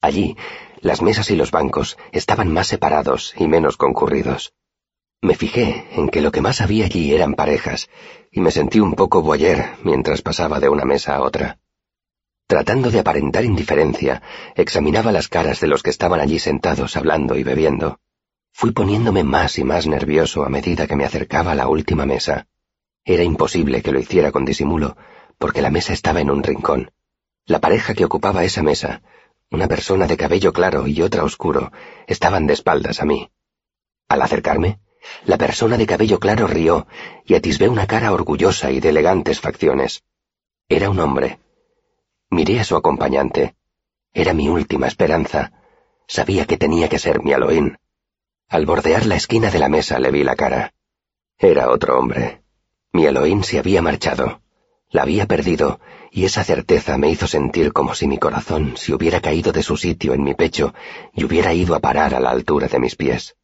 Allí, 0.00 0.36
las 0.80 1.00
mesas 1.00 1.30
y 1.30 1.36
los 1.36 1.50
bancos 1.50 1.96
estaban 2.10 2.52
más 2.52 2.66
separados 2.66 3.34
y 3.38 3.46
menos 3.46 3.76
concurridos. 3.76 4.52
Me 5.22 5.36
fijé 5.36 5.86
en 5.92 6.08
que 6.08 6.20
lo 6.20 6.32
que 6.32 6.40
más 6.40 6.60
había 6.60 6.86
allí 6.86 7.14
eran 7.14 7.34
parejas, 7.34 7.88
y 8.32 8.40
me 8.40 8.50
sentí 8.50 8.80
un 8.80 8.94
poco 8.94 9.22
boyer 9.22 9.76
mientras 9.84 10.20
pasaba 10.20 10.58
de 10.58 10.68
una 10.68 10.84
mesa 10.84 11.14
a 11.14 11.22
otra. 11.22 11.60
Tratando 12.48 12.90
de 12.90 12.98
aparentar 12.98 13.44
indiferencia, 13.44 14.20
examinaba 14.56 15.12
las 15.12 15.28
caras 15.28 15.60
de 15.60 15.68
los 15.68 15.84
que 15.84 15.90
estaban 15.90 16.18
allí 16.18 16.40
sentados 16.40 16.96
hablando 16.96 17.36
y 17.36 17.44
bebiendo. 17.44 18.00
Fui 18.52 18.72
poniéndome 18.72 19.22
más 19.22 19.58
y 19.58 19.64
más 19.64 19.86
nervioso 19.86 20.44
a 20.44 20.48
medida 20.48 20.88
que 20.88 20.96
me 20.96 21.04
acercaba 21.04 21.52
a 21.52 21.54
la 21.54 21.68
última 21.68 22.04
mesa. 22.04 22.48
Era 23.04 23.22
imposible 23.22 23.80
que 23.80 23.92
lo 23.92 24.00
hiciera 24.00 24.32
con 24.32 24.44
disimulo, 24.44 24.96
porque 25.38 25.62
la 25.62 25.70
mesa 25.70 25.92
estaba 25.92 26.20
en 26.20 26.32
un 26.32 26.42
rincón. 26.42 26.90
La 27.46 27.60
pareja 27.60 27.94
que 27.94 28.04
ocupaba 28.04 28.42
esa 28.42 28.64
mesa, 28.64 29.02
una 29.52 29.68
persona 29.68 30.08
de 30.08 30.16
cabello 30.16 30.52
claro 30.52 30.88
y 30.88 31.00
otra 31.00 31.22
oscuro, 31.22 31.70
estaban 32.08 32.48
de 32.48 32.54
espaldas 32.54 33.00
a 33.00 33.04
mí. 33.04 33.30
Al 34.08 34.20
acercarme, 34.20 34.80
la 35.24 35.38
persona 35.38 35.76
de 35.76 35.86
cabello 35.86 36.18
claro 36.18 36.46
rió 36.46 36.86
y 37.24 37.34
atisbé 37.34 37.68
una 37.68 37.86
cara 37.86 38.12
orgullosa 38.12 38.70
y 38.70 38.80
de 38.80 38.90
elegantes 38.90 39.40
facciones. 39.40 40.02
Era 40.68 40.90
un 40.90 40.98
hombre. 41.00 41.38
Miré 42.30 42.60
a 42.60 42.64
su 42.64 42.76
acompañante. 42.76 43.54
Era 44.14 44.32
mi 44.32 44.48
última 44.48 44.86
esperanza. 44.86 45.52
Sabía 46.06 46.46
que 46.46 46.56
tenía 46.56 46.88
que 46.88 46.98
ser 46.98 47.22
mi 47.22 47.32
Aloín. 47.32 47.78
Al 48.48 48.66
bordear 48.66 49.06
la 49.06 49.16
esquina 49.16 49.50
de 49.50 49.58
la 49.58 49.68
mesa 49.68 49.98
le 49.98 50.10
vi 50.10 50.24
la 50.24 50.36
cara. 50.36 50.74
Era 51.38 51.70
otro 51.70 51.98
hombre. 51.98 52.42
Mi 52.92 53.06
Elohim 53.06 53.42
se 53.42 53.58
había 53.58 53.80
marchado. 53.80 54.42
La 54.90 55.02
había 55.02 55.26
perdido, 55.26 55.80
y 56.10 56.26
esa 56.26 56.44
certeza 56.44 56.98
me 56.98 57.08
hizo 57.08 57.26
sentir 57.26 57.72
como 57.72 57.94
si 57.94 58.06
mi 58.06 58.18
corazón 58.18 58.76
se 58.76 58.94
hubiera 58.94 59.22
caído 59.22 59.50
de 59.50 59.62
su 59.62 59.78
sitio 59.78 60.12
en 60.12 60.22
mi 60.22 60.34
pecho 60.34 60.74
y 61.14 61.24
hubiera 61.24 61.54
ido 61.54 61.74
a 61.74 61.80
parar 61.80 62.14
a 62.14 62.20
la 62.20 62.30
altura 62.30 62.68
de 62.68 62.78
mis 62.78 62.94
pies. 62.94 63.34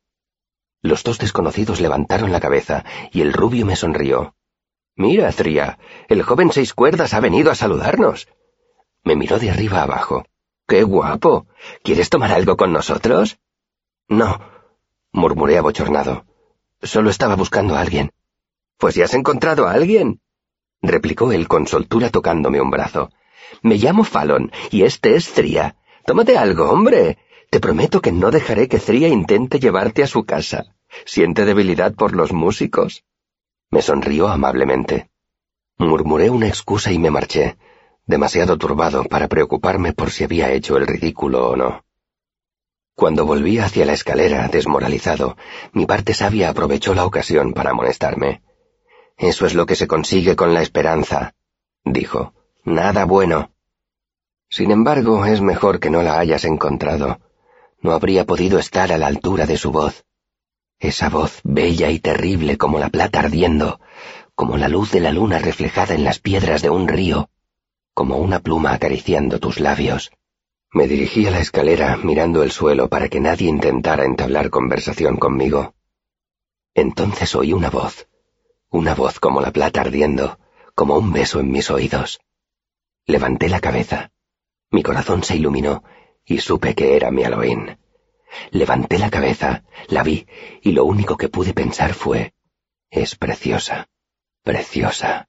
Los 0.81 1.03
dos 1.03 1.19
desconocidos 1.19 1.81
levantaron 1.81 2.33
la 2.33 2.41
cabeza 2.41 2.85
y 3.13 3.21
el 3.21 3.33
rubio 3.33 3.67
me 3.67 3.77
sonrió. 3.77 4.35
Mira, 4.95 5.31
Tria, 5.33 5.79
el 6.09 6.23
joven 6.23 6.53
seis 6.53 6.75
cuerdas 6.75 7.15
ha 7.15 7.21
venido 7.21 7.51
a 7.51 7.55
saludarnos. 7.55 8.29
Me 9.05 9.17
miró 9.17 9.39
de 9.39 9.51
arriba 9.51 9.83
abajo. 9.83 10.25
¡Qué 10.67 10.83
guapo! 10.83 11.47
¿Quieres 11.83 12.11
tomar 12.11 12.33
algo 12.33 12.57
con 12.57 12.73
nosotros? 12.73 13.39
No, 14.09 14.41
murmuré 15.13 15.59
abochornado. 15.59 16.27
Solo 16.83 17.11
estaba 17.11 17.37
buscando 17.37 17.75
a 17.77 17.81
alguien. 17.81 18.13
Pues 18.77 18.95
ya 18.95 19.05
has 19.05 19.15
encontrado 19.15 19.67
a 19.67 19.73
alguien, 19.73 20.21
replicó 20.83 21.33
él 21.33 21.49
con 21.49 21.67
soltura 21.67 22.11
tocándome 22.11 22.61
un 22.61 22.71
brazo. 22.71 23.11
Me 23.63 23.77
llamo 23.77 24.05
Fallon 24.05 24.53
y 24.71 24.83
este 24.83 25.17
es 25.17 25.33
Zria. 25.33 25.77
Tómate 26.05 26.39
algo, 26.39 26.71
hombre. 26.71 27.19
Te 27.51 27.61
prometo 27.61 28.03
que 28.03 28.13
no 28.13 28.31
dejaré 28.31 28.69
que 28.69 28.79
Zria 28.79 29.09
intente 29.09 29.59
llevarte 29.59 30.03
a 30.03 30.07
su 30.07 30.25
casa. 30.25 30.77
¿Siente 31.07 31.45
debilidad 31.45 31.95
por 31.95 32.15
los 32.15 32.33
músicos? 32.33 33.05
Me 33.71 33.81
sonrió 33.81 34.29
amablemente. 34.29 35.11
Murmuré 35.79 36.29
una 36.29 36.49
excusa 36.49 36.93
y 36.93 36.99
me 36.99 37.11
marché, 37.11 37.57
demasiado 38.07 38.59
turbado 38.59 39.05
para 39.05 39.29
preocuparme 39.29 39.93
por 39.93 40.11
si 40.11 40.25
había 40.25 40.53
hecho 40.53 40.77
el 40.77 40.87
ridículo 40.87 41.51
o 41.51 41.57
no. 41.57 41.85
Cuando 42.95 43.25
volví 43.25 43.59
hacia 43.59 43.87
la 43.87 43.93
escalera, 43.93 44.49
desmoralizado, 44.49 45.37
mi 45.73 45.87
parte 45.87 46.15
sabia 46.15 46.51
aprovechó 46.51 46.95
la 46.95 47.07
ocasión 47.07 47.53
para 47.53 47.71
amonestarme. 47.71 48.43
Eso 49.17 49.47
es 49.47 49.55
lo 49.55 49.67
que 49.67 49.77
se 49.77 49.87
consigue 49.87 50.37
con 50.37 50.53
la 50.53 50.63
esperanza, 50.63 51.35
dijo. 51.85 52.35
Nada 52.65 53.05
bueno. 53.05 53.53
Sin 54.51 54.71
embargo, 54.71 55.25
es 55.25 55.41
mejor 55.41 55.79
que 55.81 55.91
no 55.91 56.03
la 56.03 56.19
hayas 56.19 56.45
encontrado. 56.45 57.21
No 57.81 57.93
habría 57.93 58.25
podido 58.25 58.59
estar 58.59 58.93
a 58.93 58.99
la 58.99 59.07
altura 59.07 59.47
de 59.47 59.57
su 59.57 59.71
voz. 59.71 60.05
Esa 60.81 61.09
voz 61.09 61.41
bella 61.45 61.91
y 61.91 61.99
terrible 62.01 62.57
como 62.57 62.79
la 62.79 62.89
plata 62.89 63.21
ardiendo, 63.21 63.81
como 64.35 64.57
la 64.57 64.69
luz 64.69 64.91
de 64.93 65.01
la 65.01 65.13
luna 65.13 65.39
reflejada 65.39 65.95
en 65.95 66.05
las 66.05 66.19
piedras 66.19 66.63
de 66.63 66.71
un 66.71 66.89
río, 66.89 67.31
como 67.95 68.17
una 68.19 68.41
pluma 68.41 68.73
acariciando 68.73 69.41
tus 69.41 69.61
labios. 69.61 70.11
Me 70.73 70.87
dirigí 70.87 71.27
a 71.27 71.31
la 71.31 71.41
escalera 71.41 71.97
mirando 71.97 72.43
el 72.43 72.53
suelo 72.53 72.89
para 72.89 73.09
que 73.09 73.21
nadie 73.21 73.49
intentara 73.49 74.05
entablar 74.05 74.51
conversación 74.51 75.17
conmigo. 75.17 75.75
Entonces 76.75 77.35
oí 77.35 77.53
una 77.53 77.71
voz, 77.71 78.07
una 78.71 78.95
voz 78.95 79.19
como 79.19 79.41
la 79.41 79.51
plata 79.51 79.81
ardiendo, 79.81 80.39
como 80.75 80.97
un 80.97 81.13
beso 81.13 81.41
en 81.41 81.51
mis 81.51 81.71
oídos. 81.71 82.21
Levanté 83.07 83.49
la 83.49 83.61
cabeza. 83.61 84.11
Mi 84.71 84.83
corazón 84.83 85.25
se 85.25 85.37
iluminó 85.37 85.83
y 86.29 86.39
supe 86.39 86.75
que 86.75 86.95
era 86.97 87.11
mi 87.11 87.23
Halloween. 87.25 87.79
Levanté 88.51 88.99
la 88.99 89.11
cabeza, 89.11 89.65
la 89.89 90.03
vi, 90.03 90.27
y 90.63 90.73
lo 90.73 90.85
único 90.85 91.17
que 91.17 91.29
pude 91.29 91.55
pensar 91.55 91.95
fue, 91.95 92.35
es 92.91 93.17
preciosa, 93.17 93.89
preciosa. 94.43 95.29